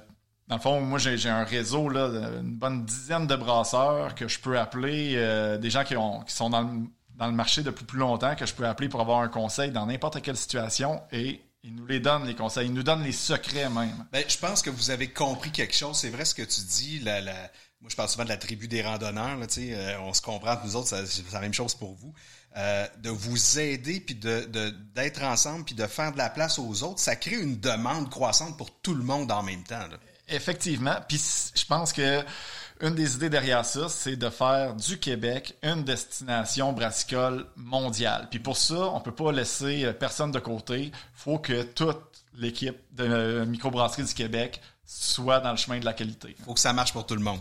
[0.48, 2.06] dans le fond, moi, j'ai un réseau, là,
[2.40, 6.36] une bonne dizaine de brasseurs que je peux appeler, euh, des gens qui, ont, qui
[6.36, 9.72] sont dans le, marché depuis plus longtemps, que je peux appeler pour avoir un conseil
[9.72, 12.68] dans n'importe quelle situation et ils nous les donnent, les conseils.
[12.68, 14.06] Ils nous donnent les secrets même.
[14.12, 15.98] Ben, je pense que vous avez compris quelque chose.
[15.98, 17.00] C'est vrai ce que tu dis.
[17.00, 17.22] La,
[17.82, 19.38] moi, je parle souvent de la tribu des randonneurs.
[19.38, 22.14] Là, euh, on se comprend nous autres, c'est la même chose pour vous.
[22.58, 24.46] Euh, de vous aider, puis de,
[24.94, 28.58] d'être ensemble, puis de faire de la place aux autres, ça crée une demande croissante
[28.58, 29.88] pour tout le monde en même temps.
[29.88, 29.98] Là.
[30.28, 30.96] Effectivement.
[31.08, 31.22] Puis
[31.56, 32.24] je pense que
[32.82, 38.28] une des idées derrière ça, c'est de faire du Québec une destination brassicole mondiale.
[38.30, 40.92] Puis pour ça, on peut pas laisser euh, personne de côté.
[41.14, 42.02] faut que toute
[42.34, 44.62] l'équipe de microbrasserie du Québec
[44.94, 46.36] soit dans le chemin de la qualité.
[46.46, 47.40] faut que ça marche pour tout le monde.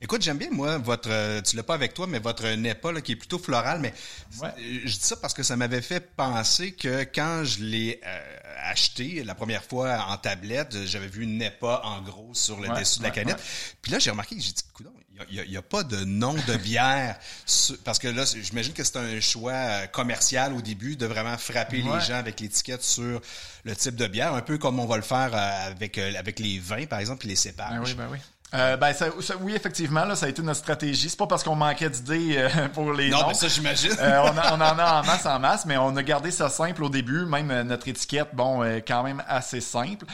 [0.00, 3.00] Écoute, j'aime bien, moi, votre, euh, tu l'as pas avec toi, mais votre NEPA, là,
[3.00, 3.94] qui est plutôt floral, mais
[4.42, 4.48] Ouais.
[4.58, 8.38] euh, je dis ça parce que ça m'avait fait penser que quand je l'ai euh,
[8.64, 12.78] acheté la première fois en tablette, j'avais vu une NEPA en gros sur le Ouais,
[12.80, 13.42] dessus de la ouais, canette.
[13.80, 14.92] Puis là, j'ai remarqué, j'ai dit, coudonc,
[15.30, 17.16] il n'y a, pas de nom de bière.
[17.84, 21.82] parce que là, j'imagine que c'est un choix euh, commercial au début de vraiment frapper
[21.82, 21.98] Ouais.
[21.98, 23.20] les gens avec l'étiquette sur
[23.64, 26.38] le type de bière, un peu comme on va le faire euh, avec, euh, avec
[26.38, 27.70] les vins, par exemple, puis les cépages.
[27.72, 28.18] Ben oui, ben oui.
[28.54, 31.10] Euh, ben ça- ça- oui, effectivement, là, ça a été notre stratégie.
[31.10, 33.28] C'est pas parce qu'on manquait d'idées euh, pour les Non, noms.
[33.28, 33.90] mais ça, j'imagine.
[33.98, 36.88] Euh, on, en a en masse, en masse, mais on a gardé ça simple au
[36.88, 37.26] début.
[37.26, 40.06] Même notre étiquette, bon, est quand même assez simple.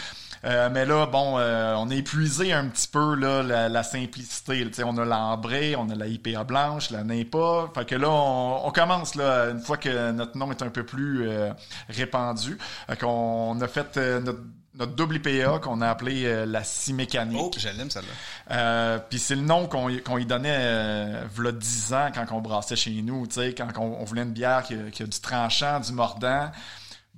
[0.44, 4.64] Euh, mais là, bon, euh, on a épuisé un petit peu là, la, la simplicité.
[4.66, 7.70] Tu sais, on a l'ambré, on a la IPA blanche, la NEPA.
[7.74, 10.84] Fait que là, on, on commence là, une fois que notre nom est un peu
[10.84, 11.52] plus euh,
[11.88, 12.58] répandu.
[12.88, 14.40] Fait qu'on a fait euh, notre,
[14.74, 17.38] notre double IPA qu'on a appelé euh, la scie mécanique.
[17.40, 18.56] Oh, je l'aime, celle-là.
[18.56, 22.26] Euh, puis c'est le nom qu'on y- qu'on y donnait euh, v'là 10 ans quand
[22.32, 25.06] on brassait chez nous, tu sais, quand on, on voulait une bière qui, qui a
[25.06, 26.50] du tranchant, du mordant.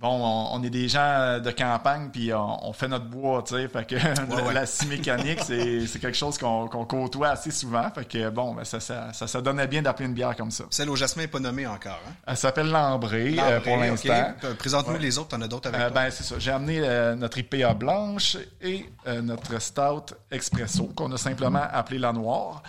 [0.04, 3.42] Bon, on, on est des gens euh, de campagne, puis on, on fait notre bois,
[3.42, 3.94] tu sais, fait que
[4.36, 4.52] la, ouais.
[4.52, 8.80] la scie mécanique, c'est quelque chose qu'on côtoie assez souvent, fait que bon, ben, ça,
[8.80, 10.64] ça, ça, ça donnait bien d'appeler une bière comme ça.
[10.68, 12.00] Celle au jasmin n'est pas nommée encore.
[12.06, 12.12] Hein?
[12.26, 14.12] Elle s'appelle l'ambré euh, pour l'instant.
[14.36, 14.44] ok.
[14.44, 16.02] Euh, Présente-nous les autres, t'en as d'autres avec Euh, toi.
[16.02, 16.34] ben, c'est ça.
[16.38, 18.84] J'ai amené euh, notre IPA blanche et
[19.22, 22.62] notre Stout Expresso, qu'on a simplement appelé la noire.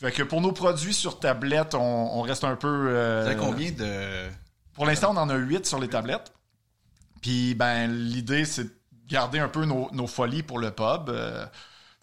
[0.00, 3.20] Fait que pour nos produits sur tablette, on, on reste un peu.
[3.22, 4.30] Vous avez combien de...
[4.72, 6.32] Pour l'instant, on en a 8 sur les tablettes.
[7.22, 8.72] Puis, ben, l'idée, c'est de
[9.08, 11.08] garder un peu nos, nos folies pour le pub.
[11.08, 11.46] Euh,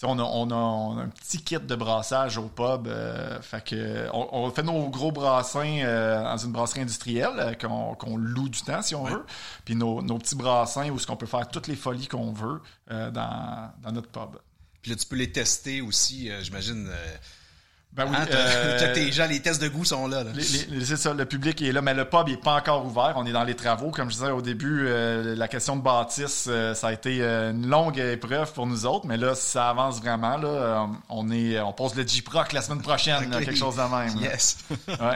[0.01, 2.88] on, a, on, a, on a un petit kit de brassage au pub.
[2.88, 7.95] euh, fait que on, on fait nos gros brassins euh, dans une brasserie industrielle qu'on
[7.95, 9.26] qu'on loue du temps, si on veut.
[9.65, 12.61] Puis nos, nos petits brassins où ce qu'on peut faire toutes les folies qu'on veut
[12.89, 14.39] dans, dans notre pub.
[14.82, 16.89] Puis là, tu peux les tester aussi, j'imagine.
[17.91, 20.23] Ben oui, hein, euh, tes gens, les tests de goût sont là.
[20.39, 23.13] C'est ça, le public est là, mais le pub n'est pas encore ouvert.
[23.15, 23.89] On est dans les travaux.
[23.89, 27.51] Comme je disais au début, euh, la question de bâtisse, euh, ça a été euh,
[27.51, 30.37] une longue épreuve pour nous autres, mais là, ça avance vraiment.
[30.37, 34.17] Là, on est, on pose le J-Proc la semaine prochaine, là, quelque chose de même.
[34.17, 34.57] Yes.
[34.87, 35.15] Ouais.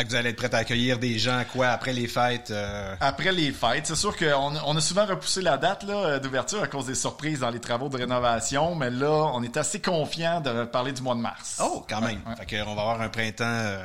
[0.00, 2.50] Fait que vous allez être prêt à accueillir des gens, quoi, après les fêtes.
[2.50, 6.18] euh, Après les fêtes, c'est sûr qu'on on a souvent repoussé la date là, euh,
[6.20, 9.80] d'ouverture à cause des surprises dans les travaux de rénovation, mais là, on est assez
[9.80, 11.58] confiant de parler du mois de mars.
[11.62, 12.20] Oh, quand même.
[12.26, 12.46] Ouais, ouais.
[12.46, 13.84] Fait qu'on va avoir un printemps euh,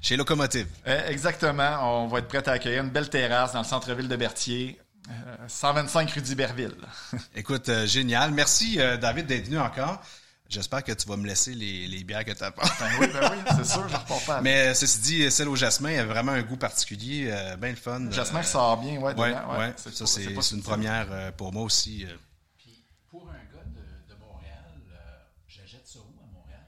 [0.00, 0.66] chez Locomotive.
[0.86, 2.04] Euh, exactement.
[2.04, 4.78] On va être prêt à accueillir une belle terrasse dans le centre-ville de Berthier,
[5.10, 5.12] euh,
[5.48, 6.76] 125 rue d'Iberville.
[7.34, 8.30] Écoute, euh, génial.
[8.32, 10.00] Merci, David, d'être venu encore.
[10.48, 12.64] J'espère que tu vas me laisser les, les bières que tu as Ben
[13.00, 14.40] oui, ben oui, c'est sûr, je repars pas.
[14.40, 17.76] Mais euh, ceci dit, celle au jasmin a vraiment un goût particulier, euh, bien le
[17.76, 17.98] fun.
[18.00, 19.14] Le jasmin Euh, ressort bien, ouais.
[19.14, 19.74] Ouais, dedans, ouais.
[19.76, 20.24] C'est Ça, c'est
[20.54, 22.06] une première euh, pour moi aussi.
[22.06, 22.16] euh.
[22.56, 24.64] Puis pour un gars de, de Montréal,
[25.48, 26.62] j'achète ça où à Montréal?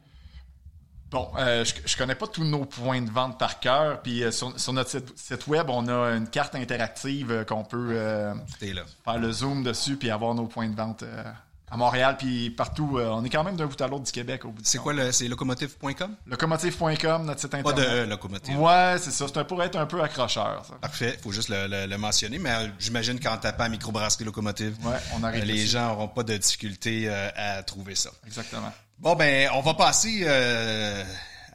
[1.11, 4.03] Bon, euh, je, je connais pas tous nos points de vente par cœur.
[4.03, 7.65] Puis euh, sur, sur notre site, site web, on a une carte interactive euh, qu'on
[7.65, 8.83] peut euh, là.
[9.07, 11.25] faire le zoom dessus puis avoir nos points de vente euh,
[11.71, 12.99] à Montréal puis partout.
[12.99, 14.93] euh, on est quand même d'un bout à l'autre du Québec au bout C'est quoi
[14.93, 16.15] le c'est locomotive.com?
[16.27, 18.05] Locomotive.com, notre site Pas internet.
[18.07, 18.59] de locomotive.
[18.61, 19.27] Ouais, c'est ça.
[19.29, 20.75] C'est un, pour être un peu accrocheur, ça.
[20.81, 24.97] Parfait, faut juste le, le- le mentionner, mais euh, j'imagine qu'en tapant microbrasserie locomotive, Ouais,
[25.17, 28.11] on arrive euh, les gens auront pas de difficulté euh, à trouver ça.
[28.27, 28.73] Exactement.
[28.99, 31.05] Bon ben, on va passer euh,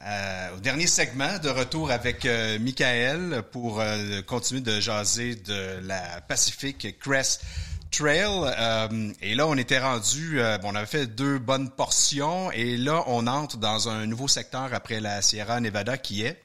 [0.00, 5.80] à- au dernier segment de retour avec euh, Michael pour euh, continuer de jaser de
[5.86, 7.42] la Pacific Crest
[7.96, 8.28] Trail.
[8.58, 13.02] Euh, et là, on était rendu, euh, on avait fait deux bonnes portions et là,
[13.06, 16.42] on entre dans un nouveau secteur après la Sierra Nevada qui est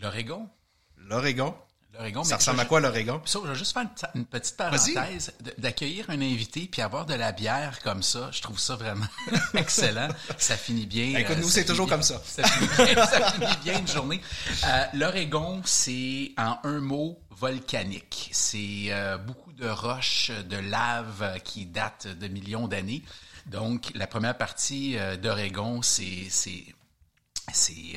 [0.00, 0.48] L'Oregon?
[0.96, 1.54] l'Oregon.
[1.98, 3.20] L'Oregon, Ça ressemble à quoi l'Oregon?
[3.24, 4.94] Ça, je vais juste faire une, petite- une petite Vas-y.
[4.94, 5.32] parenthèse.
[5.58, 9.06] D'accueillir un invité puis avoir de la bière comme ça, je trouve ça vraiment
[9.54, 10.08] excellent.
[10.38, 11.12] Ça finit bien.
[11.12, 12.22] Ben, écoute, euh, nous, c'est toujours bien- comme ça.
[12.24, 14.20] Ça finit bien, ça finit bien une journée.
[14.64, 18.30] Euh, L'Oregon, c'est en un mot volcanique.
[18.32, 23.02] C'est euh, beaucoup de roches, de lave qui datent de millions d'années.
[23.46, 26.64] Donc, la première partie euh, d'Oregon, c'est c'est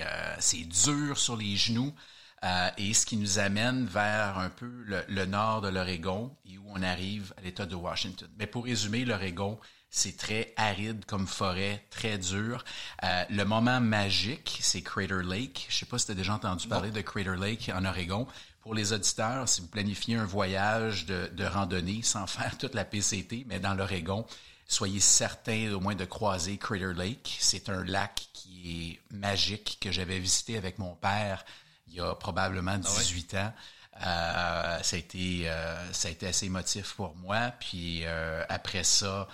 [0.02, 1.94] euh, c'est dur sur les genoux
[2.44, 6.58] euh, et ce qui nous amène vers un peu le, le nord de l'Oregon et
[6.58, 8.30] où on arrive à l'État de Washington.
[8.38, 9.60] Mais pour résumer, l'Oregon,
[9.92, 12.64] c'est très aride comme forêt, très dur.
[13.04, 15.68] Euh, le moment magique, c'est Crater Lake.
[15.70, 18.26] Je sais pas si tu as déjà entendu parler de Crater Lake en Oregon.
[18.62, 22.86] Pour les auditeurs, si vous planifiez un voyage de, de randonnée sans faire toute la
[22.86, 24.26] PCT, mais dans l'Oregon,
[24.66, 27.38] soyez certains au moins de croiser Crater Lake.
[27.40, 31.44] C'est un lac qui est magique que j'avais visité avec mon père
[31.92, 33.54] il y a probablement 18 ans.
[34.04, 37.52] Euh, ça, a été, euh, ça a été assez émotif pour moi.
[37.60, 39.28] Puis euh, après ça,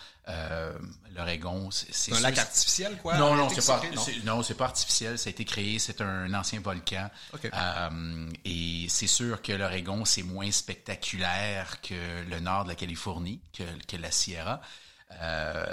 [1.16, 3.18] l'Oregon, c'est un lac artificiel, quoi?
[3.18, 3.82] non, non, c'est pas,
[4.26, 4.44] non?
[4.44, 5.18] c'est- pas artificiel.
[5.18, 5.80] Ça a été créé.
[5.80, 7.10] C'est un ancien volcan.
[8.44, 13.64] Et c'est sûr que l'Oregon, c'est moins spectaculaire que le nord de la Californie, que,
[13.88, 14.60] que la Sierra.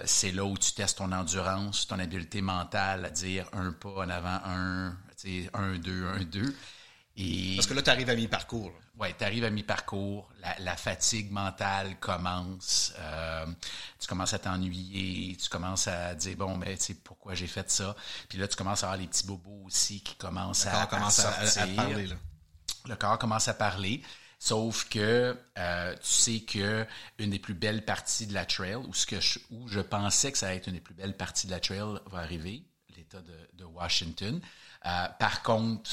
[0.04, 4.10] C'est là où tu testes ton endurance, ton habileté mentale à dire un pas en
[4.10, 4.96] avant, un,
[5.44, 6.54] sais, un, deux, un, deux.
[7.16, 8.72] Et Parce que là, tu arrives à mi-parcours.
[8.98, 13.46] Ouais, tu arrives à mi-parcours, la, la fatigue mentale commence, euh,
[14.00, 17.70] tu commences à t'ennuyer, tu commences à dire bon, mais tu sais pourquoi j'ai fait
[17.70, 17.94] ça?
[18.28, 20.88] Puis là, tu commences à avoir les petits bobos aussi qui commencent Le à, corps
[20.88, 22.16] commence à- à- à parler, là.
[22.86, 24.02] Le corps commence à parler.
[24.38, 26.86] Sauf que euh, tu sais que
[27.18, 30.30] une des plus belles parties de la trail, ou ce que je, où je pensais
[30.32, 32.62] que ça allait être une des plus belles parties de la trail, va arriver,
[33.22, 34.40] de, Washington.
[34.86, 35.90] Euh, par contre,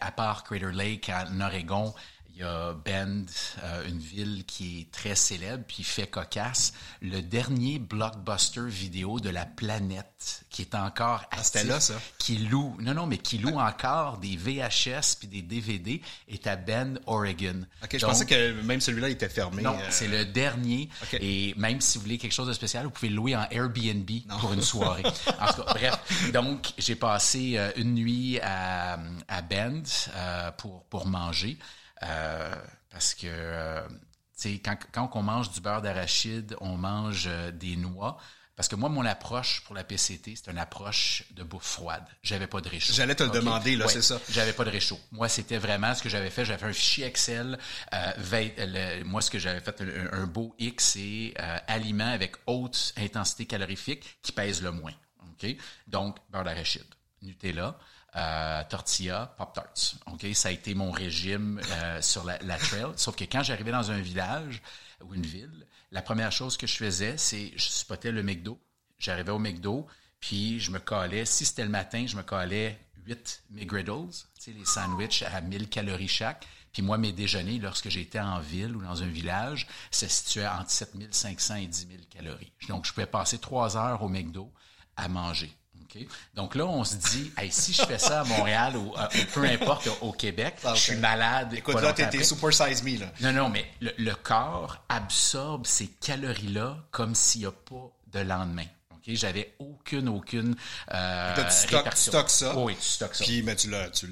[0.00, 1.94] à part Crater Lake en Oregon,
[2.36, 3.26] il y a Bend,
[3.62, 6.72] euh, une ville qui est très célèbre, puis fait cocasse.
[7.00, 11.94] Le dernier blockbuster vidéo de la planète, qui est encore actif, Ah, là, ça?
[12.18, 16.56] qui loue, non, non, mais qui loue encore des VHS puis des DVD, est à
[16.56, 17.66] Bend, Oregon.
[17.84, 19.62] OK, je pensais que même celui-là était fermé.
[19.62, 20.88] non, euh, c'est le dernier.
[21.04, 21.16] OK.
[21.20, 24.10] Et même si vous voulez quelque chose de spécial, vous pouvez le louer en Airbnb
[24.40, 25.04] pour une soirée.
[25.40, 26.30] en tout cas, bref.
[26.32, 28.98] Donc, j'ai passé euh, une nuit à,
[29.28, 29.82] à Bend
[30.16, 31.56] euh, pour, pour manger.
[32.04, 32.54] Euh,
[32.90, 33.94] parce que, euh, tu
[34.34, 38.18] sais, quand, quand on mange du beurre d'arachide, on mange euh, des noix.
[38.56, 42.04] Parce que moi, mon approche pour la PCT, c'est une approche de bouffe froide.
[42.22, 42.92] J'avais pas de réchaud.
[42.92, 43.92] J'allais te le demander, là, Ouais.
[43.92, 44.20] c'est ça.
[44.30, 45.00] J'avais pas de réchaud.
[45.10, 46.44] Moi, c'était vraiment ce que j'avais fait.
[46.44, 47.58] J'avais fait un fichier Excel.
[47.92, 48.12] Euh,
[48.58, 52.94] le- moi, ce que j'avais fait, un, un beau X, c'est euh, aliments avec haute
[52.96, 54.92] intensité calorifique qui pèse le moins.
[55.32, 55.56] OK?
[55.88, 56.84] Donc, beurre d'arachide,
[57.22, 57.76] Nutella,
[58.16, 59.96] euh, tortilla, Pop-Tarts.
[60.06, 60.26] OK?
[60.34, 62.92] Ça a été mon régime euh, sur la, la trail.
[62.96, 64.62] Sauf que quand j'arrivais dans un village
[65.04, 68.58] ou une ville, la première chose que je faisais, c'est je spottais le McDo.
[68.98, 69.86] J'arrivais au McDo,
[70.20, 74.10] puis je me collais, si c'était le matin, je me collais 8 McGriddles,
[74.46, 76.46] les sandwichs à 1000 calories chaque.
[76.72, 80.70] Puis moi, mes déjeuners, lorsque j'étais en ville ou dans un village, se situaient entre
[80.70, 82.52] 7500 et 10 000 calories.
[82.68, 84.52] Donc, je pouvais passer trois heures au McDo
[84.96, 85.52] à manger.
[86.34, 89.24] Donc là, on se dit, hey, si je fais ça à Montréal ou, euh, ou
[89.32, 91.52] peu importe au Québec, je suis malade.
[91.54, 93.06] Écoute, là, t'es super size me, là.
[93.20, 98.20] Non, non, mais le, le corps absorbe ces calories-là comme s'il n'y a pas de
[98.20, 98.66] lendemain.
[99.06, 100.56] J'avais aucune, aucune
[100.92, 102.56] euh, Là, tu stockes, tu stockes ça?
[102.56, 103.24] Oui, tu stockes ça.
[103.24, 104.06] Puis, mais tu le, tu,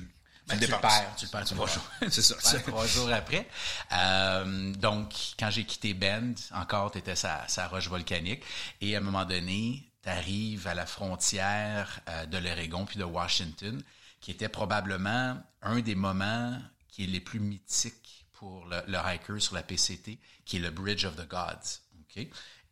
[0.46, 1.84] Ben, le tu le perds, tu le perds trois jours.
[2.10, 2.34] C'est ça.
[2.58, 3.48] Tu trois jours après.
[3.92, 8.42] Euh, donc, quand j'ai quitté Bend, encore, tu étais sa, sa roche volcanique.
[8.82, 13.04] Et à un moment donné, tu arrives à la frontière euh, de l'Oregon puis de
[13.04, 13.82] Washington,
[14.20, 19.40] qui était probablement un des moments qui est les plus mythiques pour le, le hiker
[19.40, 21.80] sur la PCT, qui est le Bridge of the Gods.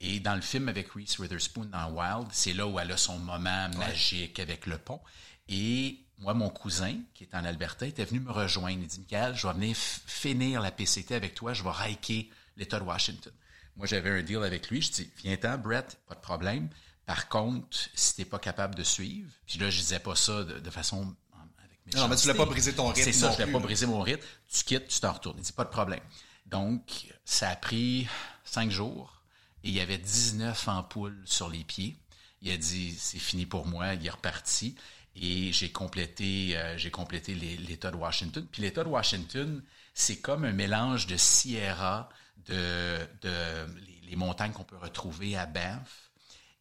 [0.00, 3.18] Et dans le film avec Reese Witherspoon dans Wild, c'est là où elle a son
[3.18, 5.00] moment magique avec le pont.
[5.48, 8.80] Et moi, mon cousin, qui est en Alberta, était venu me rejoindre.
[8.82, 12.24] Il dit, Michael, je vais venir finir la PCT avec toi, je vais hiker
[12.56, 13.32] l'État de Washington.
[13.76, 14.82] Moi, j'avais un deal avec lui.
[14.82, 16.68] Je dis, viens-t'en, Brett, pas de problème.
[17.10, 20.60] Par contre, si t'es pas capable de suivre, puis là, je disais pas ça de,
[20.60, 21.16] de façon
[21.58, 22.34] avec Non, mais tu voulais méchanceté.
[22.34, 23.64] pas briser ton rythme C'est ça, non je plus, pas là.
[23.64, 24.24] briser mon rythme.
[24.48, 25.38] Tu quittes, tu t'en retournes.
[25.38, 25.98] Il dit, pas de problème.
[26.46, 28.06] Donc, ça a pris
[28.44, 29.24] cinq jours
[29.64, 31.96] et il y avait 19 ampoules sur les pieds.
[32.42, 33.94] Il a dit, c'est fini pour moi.
[33.94, 34.76] Il est reparti.
[35.16, 38.46] Et j'ai complété, euh, j'ai complété l'État de Washington.
[38.52, 39.60] Puis l'État de Washington,
[39.94, 42.08] c'est comme un mélange de Sierra,
[42.46, 45.99] de, de les, les montagnes qu'on peut retrouver à Banff,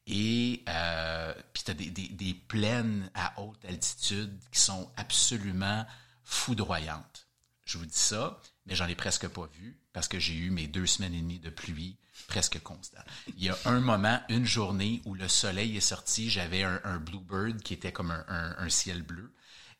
[0.10, 5.86] et euh, puis tu as des, des, plaines à haute altitude qui sont absolument
[6.24, 7.28] foudroyantes.
[7.66, 10.68] Je vous dis ça, mais j'en ai presque pas vu parce que j'ai eu mes
[10.68, 11.97] deux semaines et demie de pluie
[12.28, 13.05] presque constante.
[13.38, 16.97] Il y a un moment, une journée où le soleil est sorti, j'avais un, un
[16.97, 19.34] bluebird qui était comme un, un- un ciel bleu.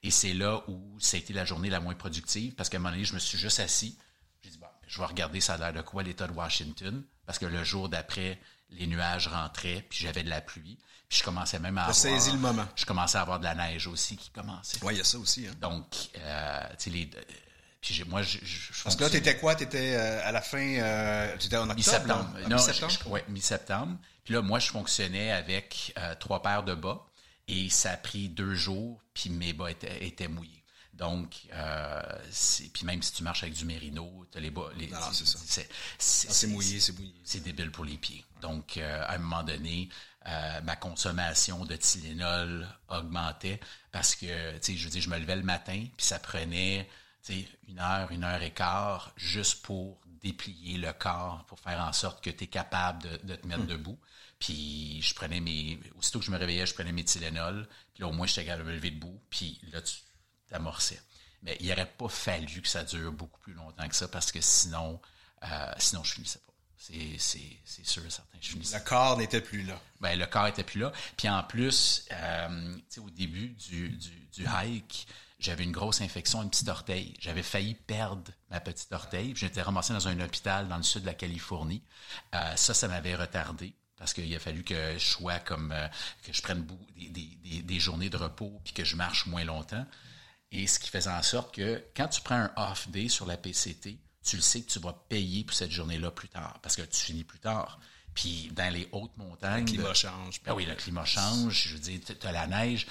[0.04, 2.80] Et c'est là où ça a été la journée la moins productive parce qu'à un
[2.80, 3.98] moment donné, je me suis juste assis.
[4.44, 7.38] J'ai dit, bon, je vais regarder ça a l'air de quoi l'État de Washington parce
[7.40, 8.40] que le jour d'après,
[8.72, 10.78] les nuages rentraient, puis j'avais de la pluie.
[11.08, 11.96] Puis je commençais même à avoir...
[11.96, 12.68] saisi le moment.
[12.76, 14.84] Je commençais à avoir de la neige aussi qui commençait.
[14.84, 15.48] Ouais, il y a ça aussi.
[15.48, 15.54] Hein.
[15.60, 15.86] Donc,
[16.18, 17.10] euh, tu sais, les...
[17.16, 17.22] euh,
[17.82, 19.56] puis moi, je, je, je Parce que là, t'étais quoi?
[19.56, 20.60] T'étais euh, à la fin...
[20.60, 21.78] Euh, t'étais en octobre?
[21.78, 22.30] mi-septembre.
[22.48, 23.08] Non, mi-septembre?
[23.08, 23.98] ouais, mi-septembre.
[24.24, 27.08] Puis là, moi, je fonctionnais avec euh, trois paires de bas
[27.48, 30.59] et ça a pris deux jours, puis mes bas étaient, étaient mouillés.
[31.00, 32.02] Donc, euh,
[32.74, 34.70] puis même si tu marches avec du mérino, t'as les bas...
[34.78, 35.40] Les, c'est ça.
[35.98, 37.14] C'est mouillé, c'est mouillé.
[37.24, 38.26] c'est débile pour les pieds.
[38.42, 39.88] Donc, euh, à un moment donné,
[40.28, 43.62] euh, ma consommation de Tylenol augmentait
[43.94, 46.88] parce que, tu sais, je veux dire, je me levais le matin, puis ça prenait
[47.68, 52.22] une heure, une heure et quart, juste pour déplier le corps, pour faire en sorte
[52.22, 53.68] que tu es capable de, te mettre hmm.
[53.68, 54.00] debout.
[54.38, 55.80] Puis je prenais mes.
[55.98, 57.68] Aussitôt que je me réveillais, je prenais mes Tylenol.
[57.94, 59.22] Puis là, au moins, j'étais capable de me lever debout.
[59.30, 59.96] Puis là, tu
[60.50, 61.02] t'amorçais.
[61.44, 64.42] Mais il n'aurait pas fallu que ça dure beaucoup plus longtemps que ça parce que
[64.42, 65.00] sinon,
[65.44, 66.54] euh, sinon je finissais pas.
[66.78, 68.38] C'est sûr et certain.
[68.42, 68.78] Je finissais.
[68.78, 69.80] Le corps n'était plus là.
[70.00, 70.92] Ben, le corps était plus là.
[71.18, 75.08] Puis en plus, euh, au début du, du, du hike,
[75.40, 77.14] j'avais une grosse infection, une petite orteil.
[77.20, 79.34] J'avais failli perdre ma petite orteil.
[79.36, 81.82] J'étais ramassé dans un hôpital dans le sud de la Californie.
[82.36, 85.88] Euh, ça, ça m'avait retardé parce qu'il a fallu que je sois comme euh,
[86.24, 89.86] que je prenne des, des, des, journées de repos puis que je marche moins longtemps.
[90.52, 93.38] Et ce qui faisait en sorte que quand tu prends un off day sur la
[93.38, 96.82] PCT, tu le sais que tu vas payer pour cette journée-là plus tard parce que
[96.82, 97.80] tu finis plus tard.
[98.16, 99.66] Puis dans les hautes montagnes.
[99.66, 100.42] Le climat change.
[100.46, 101.68] Ah oui, le climat change.
[101.68, 102.88] Je veux dire, tu as la neige.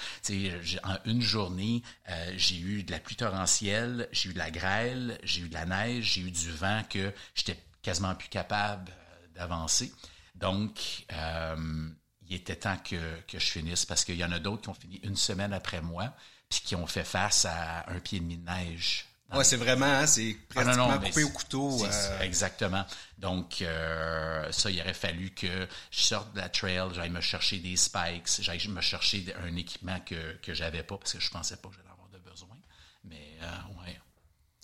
[0.83, 5.19] En une journée, euh, j'ai eu de la pluie torrentielle, j'ai eu de la grêle,
[5.23, 9.27] j'ai eu de la neige, j'ai eu du vent que j'étais quasiment plus capable euh,
[9.35, 9.93] d'avancer.
[10.35, 11.89] Donc, euh,
[12.27, 14.73] il était temps que, que je finisse parce qu'il y en a d'autres qui ont
[14.73, 16.13] fini une semaine après moi
[16.49, 19.85] puis qui ont fait face à un pied et demi de neige Ouais, c'est vraiment,
[19.85, 21.85] hein, c'est ah, pratiquement coupé au couteau.
[21.85, 22.19] Euh.
[22.21, 22.83] Exactement.
[23.19, 27.59] Donc, euh, ça, il aurait fallu que je sorte de la trail, j'aille me chercher
[27.59, 31.57] des spikes, j'aille me chercher un équipement que, que j'avais pas parce que je pensais
[31.57, 32.57] pas que j'allais avoir de besoin.
[33.03, 33.99] Mais, euh, ouais.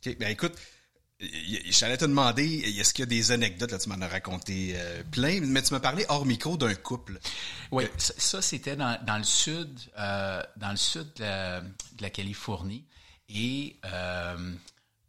[0.04, 0.18] OK.
[0.18, 0.58] Ben, écoute,
[1.70, 4.76] j'allais te demander, est-ce qu'il y a des anecdotes, là, tu m'en as raconté
[5.12, 7.20] plein, mais tu m'as parlé hors micro d'un couple.
[7.72, 12.86] Oui, ça, c'était dans, dans, le sud, dans le sud de la Californie.
[13.30, 14.54] Et euh,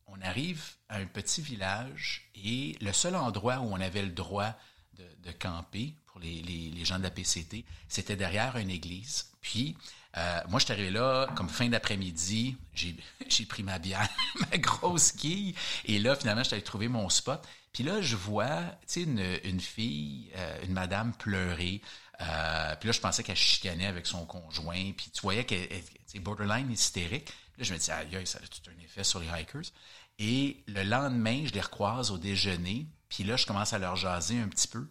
[0.06, 4.54] on arrive à un petit village et le seul endroit où on avait le droit
[4.94, 9.26] de, camper pour les, les, gens de la PCT, c'était derrière une église.
[9.40, 9.76] Puis,
[10.16, 12.56] euh, moi, je suis arrivé là comme fin d'après-midi.
[12.74, 12.96] J'ai
[13.48, 14.08] pris ma bière,
[14.50, 15.54] ma grosse quille.
[15.84, 17.46] Et là, finalement, je suis allé trouver mon spot.
[17.72, 21.82] Puis là, je vois, tu sais, une, une, fille, euh, une madame pleurer.
[22.22, 24.92] Euh, puis là, je pensais qu'elle chicanait avec son conjoint.
[24.96, 27.28] Puis tu voyais qu'elle était borderline hystérique.
[27.58, 29.70] Là, je me dis, aïe, ça a tout un effet sur les hikers.
[30.18, 32.86] Et le lendemain, je les recroise au déjeuner.
[33.10, 34.88] Puis là, je commence à leur jaser un petit peu.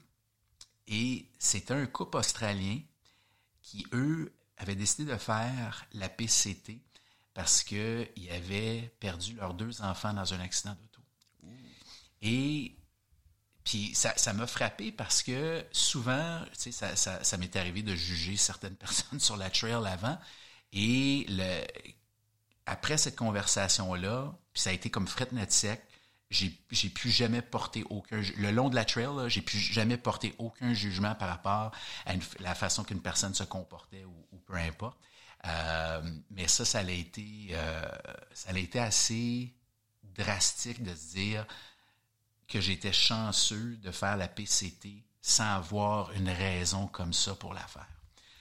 [0.87, 2.79] Et c'était un couple australien
[3.63, 6.81] qui, eux, avaient décidé de faire la PCT
[7.33, 11.01] parce qu'ils avaient perdu leurs deux enfants dans un accident d'auto.
[12.21, 12.75] Et
[13.63, 18.37] puis ça, m'a frappé parce que souvent, tu sais, ça, ça, m'est arrivé de juger
[18.37, 20.17] certaines personnes sur la trail avant.
[20.71, 21.27] Et
[22.65, 25.81] après cette conversation-là, puis ça a été comme fret net sec,
[26.31, 30.73] j'ai, plus jamais porté aucun le long de la trail j'ai plus jamais porté aucun
[30.73, 31.71] jugement par rapport
[32.05, 34.97] à la façon qu'une personne se comportait ou, peu importe
[35.45, 37.85] euh, mais ça ça a été euh,
[38.33, 39.53] ça a été assez
[40.03, 41.45] drastique de se dire
[42.47, 47.65] que j'étais chanceux de faire la PCT sans avoir une raison comme ça pour la
[47.67, 47.87] faire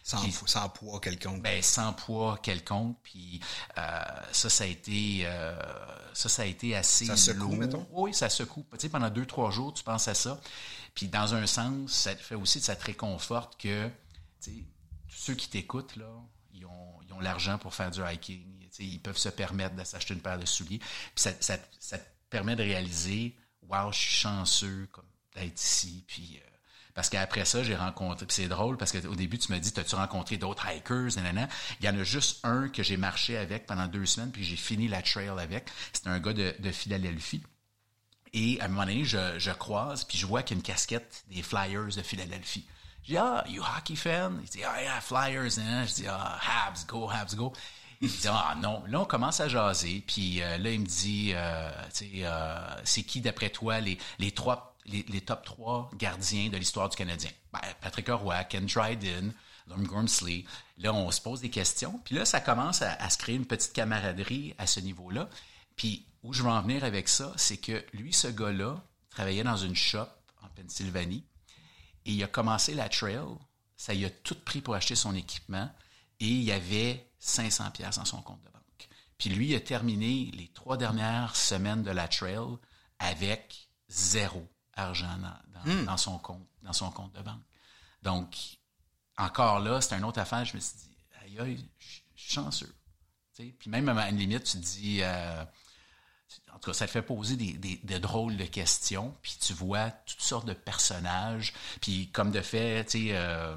[0.05, 1.42] sans, poids quelconque.
[1.42, 2.96] Ben, sans poids quelconque.
[3.02, 3.40] Puis
[3.78, 4.00] euh,
[4.32, 5.57] ça, ça a été euh,
[6.12, 7.07] ça, ça a été assez.
[7.07, 7.86] Ça secoue, mettons?
[7.90, 8.64] Oui, ça secoue.
[8.72, 10.38] Tu sais, pendant deux, trois jours, tu penses à ça.
[10.94, 13.88] Puis dans un sens, ça te fait aussi, ça te réconforte que
[14.40, 14.64] tu sais,
[15.15, 16.11] ceux qui t'écoutent, là,
[16.53, 18.45] ils ont, ils ont l'argent pour faire du hiking.
[18.79, 20.79] Ils peuvent se permettre de s'acheter une paire de souliers.
[20.79, 24.89] Puis ça, ça, ça te permet de réaliser, wow, je suis chanceux
[25.35, 26.05] d'être ici.
[26.07, 26.51] Puis euh,
[26.95, 30.37] parce qu'après ça, j'ai rencontré, c'est drôle parce qu'au début, tu me dis, as-tu rencontré
[30.37, 31.09] d'autres hikers.
[31.81, 34.57] Il y en a juste un que j'ai marché avec pendant deux semaines, puis j'ai
[34.57, 35.71] fini la trail avec.
[35.93, 37.43] C'était un gars de, de Philadelphie.
[38.33, 40.65] Et à un moment donné, je, je croise, puis je vois qu'il y a une
[40.65, 42.67] casquette des Flyers de Philadelphie.
[43.05, 44.40] Je dis, ah, you hockey fan?
[44.42, 45.59] Il dit, ah, yeah, Flyers.
[45.59, 45.84] Hein?
[45.86, 47.52] Je dis, ah, Habs, go, Habs, go.
[48.00, 48.82] Il dit, ah, non.
[48.88, 50.02] Là, on commence à jaser.
[50.07, 53.98] Puis euh, là, il me dit, euh, tu sais, euh, c'est qui, d'après toi, les,
[54.18, 57.30] les trois les, top 3 gardiens de l'histoire du Canadien?
[57.52, 59.32] Ben, Patrick Roy, Ken Dryden,
[59.66, 60.44] Lorne Gormsley.
[60.78, 62.00] Là, on se pose des questions.
[62.05, 65.28] Puis là, ça commence à, se créer une petite camaraderie à ce niveau-là.
[65.76, 69.57] Puis où je veux en venir avec ça, c'est que lui, ce gars-là, travaillait dans
[69.57, 70.07] une shop
[70.42, 71.24] en Pennsylvanie
[72.07, 73.24] et il a commencé la trail.
[73.76, 75.70] Ça y a tout pris pour acheter son équipement
[76.20, 78.88] et il y avait 500 pièces dans son compte de banque.
[79.18, 82.57] Puis lui, il a terminé les trois dernières semaines de la trail
[82.98, 85.18] avec zéro argent
[85.64, 85.84] hmm.
[85.84, 87.42] dans, son compte, dans son compte de banque.
[88.02, 88.36] Donc,
[89.16, 90.44] encore là, c'est une autre affaire.
[90.44, 92.74] Je me suis dit, aïe, aïe, je suis chanceux.
[93.36, 95.44] Puis même à une limite, tu te dis, euh,
[96.55, 99.91] en tout cas, ça te fait poser des, des, drôles de questions, puis tu vois
[99.91, 101.53] toutes sortes de personnages.
[101.80, 103.57] Puis comme de fait, tu sais, euh,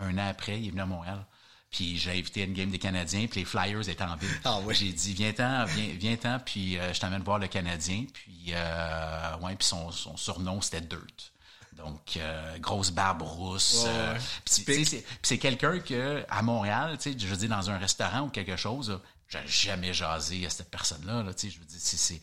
[0.00, 1.24] un an après, il est venu à Montréal.
[1.70, 4.28] Puis j'ai invité une game des Canadiens, puis les Flyers étaient en ville.
[4.44, 4.74] Ah ouais.
[4.74, 8.06] J'ai dit viens-t'en, viens, viens-ten, puis euh, je t'amène voir le Canadien.
[8.12, 11.32] Puis euh, ouais, puis son, son surnom c'était Dirt.
[11.76, 13.84] Donc euh, grosse barbe rousse.
[13.84, 14.18] Ouais, euh,
[14.64, 14.84] puis
[15.22, 19.00] c'est- quelqu'un que à Montréal, tu sais, je dire dans un restaurant ou quelque chose,
[19.30, 21.22] j'ai jamais jasé à cette personne-là.
[21.22, 22.20] Là, je veux dire, c'est,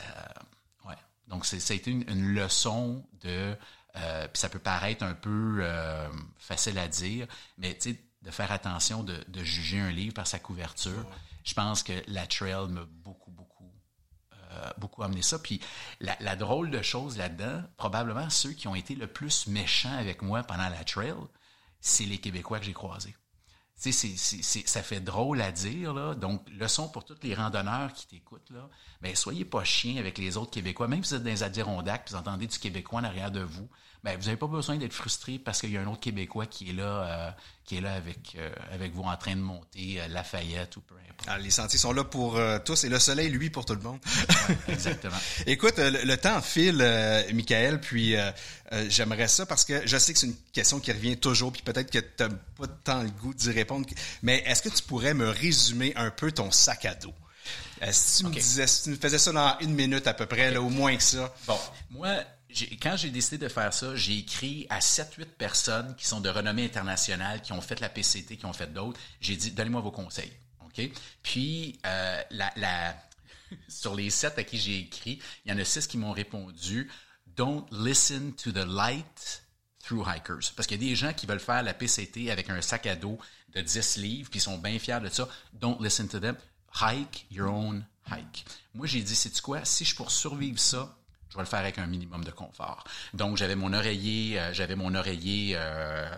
[0.00, 0.96] euh, ouais.
[1.28, 3.56] Donc ça a été une, leçon de,
[3.96, 7.26] euh, puis ça peut paraître un peu euh, facile à dire,
[7.56, 7.78] mais
[8.22, 11.06] de faire attention de, de juger un livre par sa couverture.
[11.44, 13.44] Je pense que la trail m'a beaucoup, beaucoup
[14.78, 15.40] beaucoup amené ça.
[15.40, 15.60] Puis
[15.98, 20.22] la, la drôle de chose là-dedans, probablement ceux qui ont été le plus méchants avec
[20.22, 21.16] moi pendant la trail,
[21.80, 23.16] c'est les Québécois que j'ai croisés.
[23.92, 26.16] Ça fait drôle à dire.
[26.16, 28.68] Donc, leçon pour tous les randonneurs qui t'écoutent, là.
[29.02, 30.88] Mais soyez pas chiens avec les autres Québécois.
[30.88, 33.68] Même si vous êtes dans les Adirondacks, vous entendez du Québécois en arrière de vous,
[34.04, 36.68] ben, vous n'avez pas besoin d'être frustré parce qu'il y a un autre Québécois qui
[36.68, 37.30] est là, euh,
[37.64, 40.94] qui est là avec, euh, avec vous en train de monter euh, Lafayette ou peu
[40.94, 41.26] importe.
[41.26, 43.80] Ah, les sentiers sont là pour euh, tous et le soleil, lui, pour tout le
[43.80, 43.98] monde.
[44.68, 45.16] Exactement.
[45.46, 48.14] Écoute, euh, le, le temps file, euh, Michael, puis
[48.88, 51.90] j'aimerais ça parce que je sais que c'est une question qui revient toujours, puis peut-être
[51.90, 53.88] que tu n'as pas tant le goût d'y répondre,
[54.22, 57.14] mais est-ce que tu pourrais me résumer un peu ton sac à dos?
[57.90, 60.50] Si tu me disais, si tu me faisais ça dans une minute à peu près,
[60.50, 61.32] là, au moins que ça.
[61.46, 61.58] Bon,
[61.90, 62.16] moi,
[62.80, 66.64] quand j'ai décidé de faire ça, j'ai écrit à 7-8 personnes qui sont de renommée
[66.64, 69.00] internationale, qui ont fait la PCT, qui ont fait d'autres.
[69.20, 70.32] J'ai dit, donnez-moi vos conseils.
[70.64, 70.90] OK?
[71.22, 72.96] Puis, euh, la,
[73.68, 76.90] sur les 7 à qui j'ai écrit, il y en a 6 qui m'ont répondu,
[77.36, 79.42] Don't listen to the light
[79.80, 80.52] through hikers.
[80.54, 82.94] Parce qu'il y a des gens qui veulent faire la PCT avec un sac à
[82.94, 85.28] dos de 10 livres, puis ils sont bien fiers de ça.
[85.52, 86.36] Don't listen to them.
[86.80, 88.44] Hike your own hike.
[88.72, 89.64] Moi, j'ai dit, c'est quoi?
[89.64, 90.96] Si je pour survivre ça,
[91.34, 92.84] je vais le faire avec un minimum de confort.
[93.12, 96.08] Donc, j'avais mon oreiller, euh, j'avais mon oreiller euh,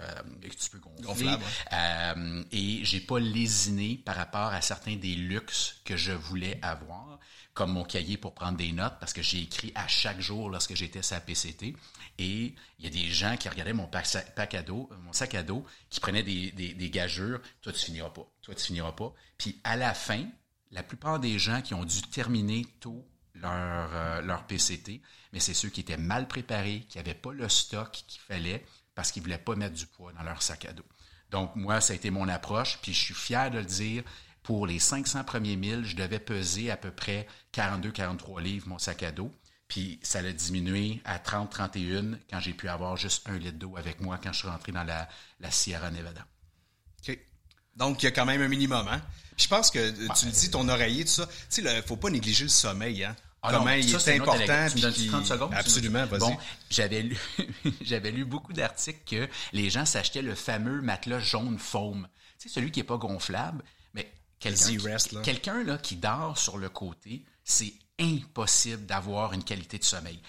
[0.42, 1.02] que tu peux gonfler.
[1.06, 6.58] Gonflable, Euh, et j'ai pas lésiné par rapport à certains des luxes que je voulais
[6.60, 7.18] avoir,
[7.54, 10.74] comme mon cahier pour prendre des notes, parce que j'ai écrit à chaque jour lorsque
[10.74, 11.74] j'étais la PCT.
[12.18, 15.34] Et il y a des gens qui regardaient mon pack, pack à dos, mon sac
[15.34, 17.40] à dos, qui prenaient des, des, des gageurs.
[17.62, 18.26] Toi, tu finiras pas.
[18.42, 19.14] Toi, tu finiras pas.
[19.38, 20.26] Puis à la fin,
[20.72, 23.06] la plupart des gens qui ont dû terminer tôt
[23.40, 25.00] leur, euh, leur PCT,
[25.32, 28.64] mais c'est ceux qui étaient mal préparés, qui n'avaient pas le stock qu'il fallait
[28.94, 30.86] parce qu'ils ne voulaient pas mettre du poids dans leur sac à dos.
[31.30, 34.02] Donc, moi, ça a été mon approche, puis je suis fier de le dire.
[34.42, 39.02] Pour les 500 premiers milles, je devais peser à peu près 42-43 livres mon sac
[39.02, 39.32] à dos.
[39.68, 44.00] Puis ça l'a diminué à 30-31 quand j'ai pu avoir juste un litre d'eau avec
[44.00, 45.08] moi quand je suis rentré dans la,
[45.40, 46.24] la Sierra Nevada.
[47.00, 47.18] OK.
[47.74, 49.02] Donc, il y a quand même un minimum, hein?
[49.36, 51.26] Je pense que euh, tu le dis, ton oreiller, tout ça.
[51.26, 53.16] Tu sais, il faut pas négliger le sommeil, hein?
[53.42, 54.32] Ah Comment non, il ça, est c'est important.
[54.32, 54.72] anecdote.
[54.74, 55.54] Tu me puis donnes 30 secondes?
[55.54, 56.20] Absolument, vas-y.
[56.20, 56.36] Bon,
[56.70, 57.18] j'avais lu,
[57.80, 62.08] j'avais lu beaucoup d'articles que les gens s'achetaient le fameux matelas jaune foam.
[62.38, 63.62] Tu sais, celui qui est pas gonflable,
[63.94, 65.22] mais quelqu'un qui, là.
[65.22, 70.20] quelqu'un, là, qui dort sur le côté, c'est impossible d'avoir une qualité de sommeil.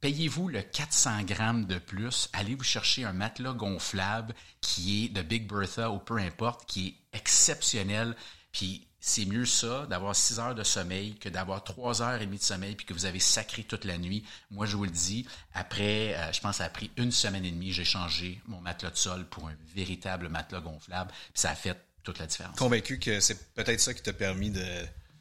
[0.00, 5.22] Payez-vous le 400 grammes de plus, allez vous chercher un matelas gonflable qui est de
[5.22, 8.14] Big Bertha ou peu importe, qui est exceptionnel.
[8.52, 12.38] Puis c'est mieux ça, d'avoir 6 heures de sommeil, que d'avoir 3 heures et demie
[12.38, 14.24] de sommeil, puis que vous avez sacré toute la nuit.
[14.50, 17.44] Moi, je vous le dis, après, euh, je pense que ça a pris une semaine
[17.44, 21.50] et demie, j'ai changé mon matelas de sol pour un véritable matelas gonflable, puis ça
[21.50, 22.56] a fait toute la différence.
[22.58, 24.66] Convaincu que c'est peut-être ça qui t'a permis de,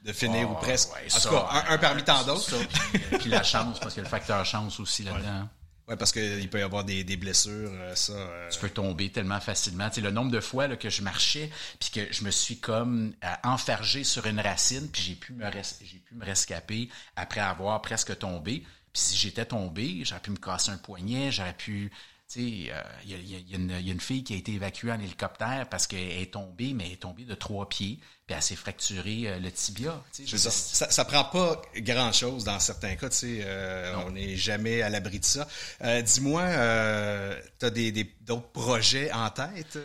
[0.03, 0.91] de finir Oh, ou presque.
[0.95, 2.57] ouais, en ça, tout cas, un, un parmi tant d'autres.
[2.57, 5.41] Puis, euh, puis la chance, parce a le facteur chance aussi là-dedans.
[5.41, 5.47] Ouais,
[5.87, 8.13] parce qu'il peut y avoir des, des blessures, euh, ça.
[8.13, 9.87] euh, tu peux tomber tellement facilement.
[9.89, 12.57] Tu sais, le nombre de fois là, que je marchais, puis que je me suis
[12.59, 17.41] comme euh, sur une racine, puis j'ai pu me res- j'ai pu me rescaper après
[17.41, 18.63] avoir presque tombé.
[18.93, 21.91] Puis si j'étais tombé, j'aurais pu me casser un poignet, j'aurais pu...
[22.27, 22.39] Tu
[22.71, 23.51] euh, il y, a, y
[23.83, 26.93] y une- fille qui a été évacuée en hélicoptère parce qu'elle est tombée, mais elle
[26.93, 30.03] est tombée de trois pieds, puis elle s'est fracturé euh, le tibia.
[30.11, 33.09] Tu sais, je veux Ça, dire, ça, ça prend pas grand chose dans certains cas,
[33.09, 35.47] tu euh, on n'est jamais à l'abri de ça.
[35.83, 39.77] Euh, Dis-moi, euh, t'as des des- d'autres projets en tête?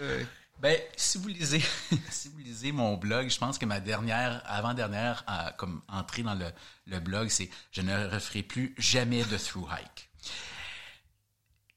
[0.61, 1.62] Ben, si vous lisez,
[2.11, 5.24] si vous lisez mon blog, je pense que ma dernière, avant-dernière,
[5.57, 6.47] comme entrée dans le,
[6.86, 10.09] le blog, c'est je ne referai plus jamais de through hike.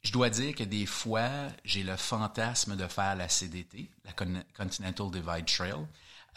[0.04, 1.30] Je dois dire que des fois,
[1.64, 5.86] j'ai le fantasme de faire la CDT, la Con- Continental Divide Trail.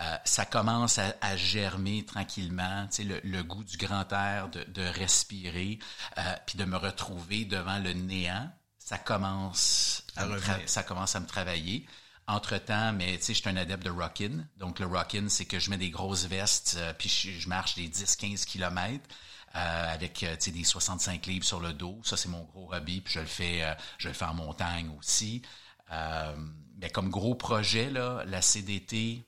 [0.00, 4.48] Euh, ça commence à, à germer tranquillement, tu sais, le, le goût du grand air,
[4.50, 5.78] de, de respirer,
[6.18, 8.50] euh, puis de me retrouver devant le néant.
[8.78, 11.86] Ça commence à, me ça commence à me travailler.
[12.28, 14.44] Entre-temps, mais tu sais, je suis un adepte de rock-in.
[14.58, 17.74] Donc, le rock-in, c'est que je mets des grosses vestes, euh, puis je, je marche
[17.76, 19.08] des 10-15 kilomètres
[19.56, 21.98] euh, avec euh, des 65 livres sur le dos.
[22.04, 24.90] Ça, c'est mon gros hobby, puis je le fais, euh, je le fais en montagne
[24.98, 25.42] aussi.
[26.78, 29.24] mais comme gros projet, là, la CDT,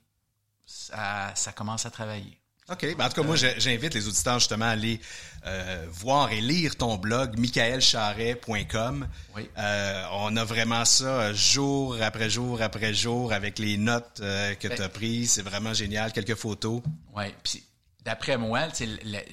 [0.67, 2.39] ça, ça commence à travailler.
[2.71, 2.97] OK.
[2.97, 5.01] Ben, en tout cas, moi, j'invite les auditeurs justement à aller
[5.47, 9.09] euh, voir et lire ton blog, michaelcharret.com.
[9.35, 9.49] Oui.
[9.57, 14.77] Euh, on a vraiment ça jour après jour après jour avec les notes que ben
[14.77, 15.31] tu as prises.
[15.33, 16.13] C'est vraiment génial.
[16.13, 16.83] Quelques photos.
[17.17, 17.25] Oui.
[17.43, 17.63] Puis,
[18.09, 18.69] d'après moi,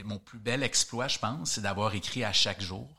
[0.03, 2.89] mon plus bel exploit, je pense, c'est d'avoir écrit à chaque jour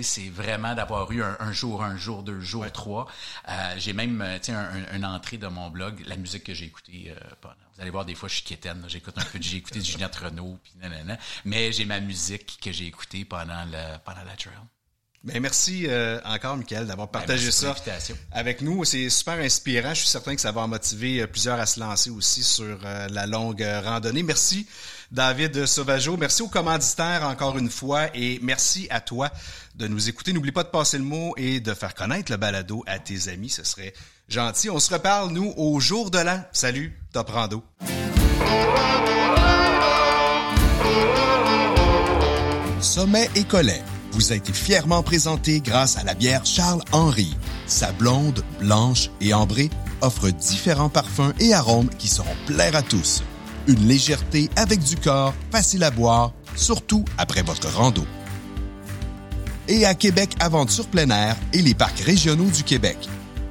[0.00, 3.06] c'est vraiment d'avoir eu un, jour, un jour, deux jours, trois.
[3.48, 7.10] Euh, j'ai même euh, un, une entrée de mon blog, la musique que j'ai écoutée
[7.14, 7.54] euh, pendant.
[7.74, 8.82] Vous allez voir, des fois, je suis quétaine.
[8.88, 11.18] J'écoute un peu, j'ai écouté du Juliette Renault, puis nanana.
[11.44, 14.54] Mais j'ai ma musique que j'ai écoutée pendant, le, pendant la trail.
[15.24, 17.76] Ben merci euh, encore, Michael, d'avoir ben, partagé ça
[18.32, 18.84] avec nous.
[18.84, 19.94] C'est super inspirant.
[19.94, 22.80] Je suis certain que ça va en motiver euh, plusieurs à se lancer aussi sur
[22.84, 24.24] euh, la longue randonnée.
[24.24, 24.66] Merci,
[25.12, 26.16] David Sauvageau.
[26.16, 29.30] Merci aux commanditaires encore une fois et merci à toi
[29.76, 30.32] de nous écouter.
[30.32, 33.50] N'oublie pas de passer le mot et de faire connaître le balado à tes amis.
[33.50, 33.94] Ce serait
[34.28, 34.70] gentil.
[34.70, 36.42] On se reparle, nous, au jour de l'an.
[36.50, 37.62] Salut, Top Rando.
[42.80, 47.34] Sommet et Collet vous a été fièrement présenté grâce à la bière Charles Henry.
[47.66, 53.22] Sa blonde, blanche et ambrée offre différents parfums et arômes qui seront plaire à tous.
[53.66, 58.04] Une légèreté avec du corps, facile à boire, surtout après votre rando.
[59.68, 62.98] Et à Québec Aventure plein air et les parcs régionaux du Québec.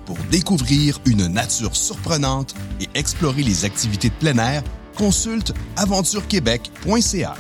[0.06, 4.64] Pour découvrir une nature surprenante et explorer les activités de plein air,
[4.98, 7.36] consulte aventurequebec.ca.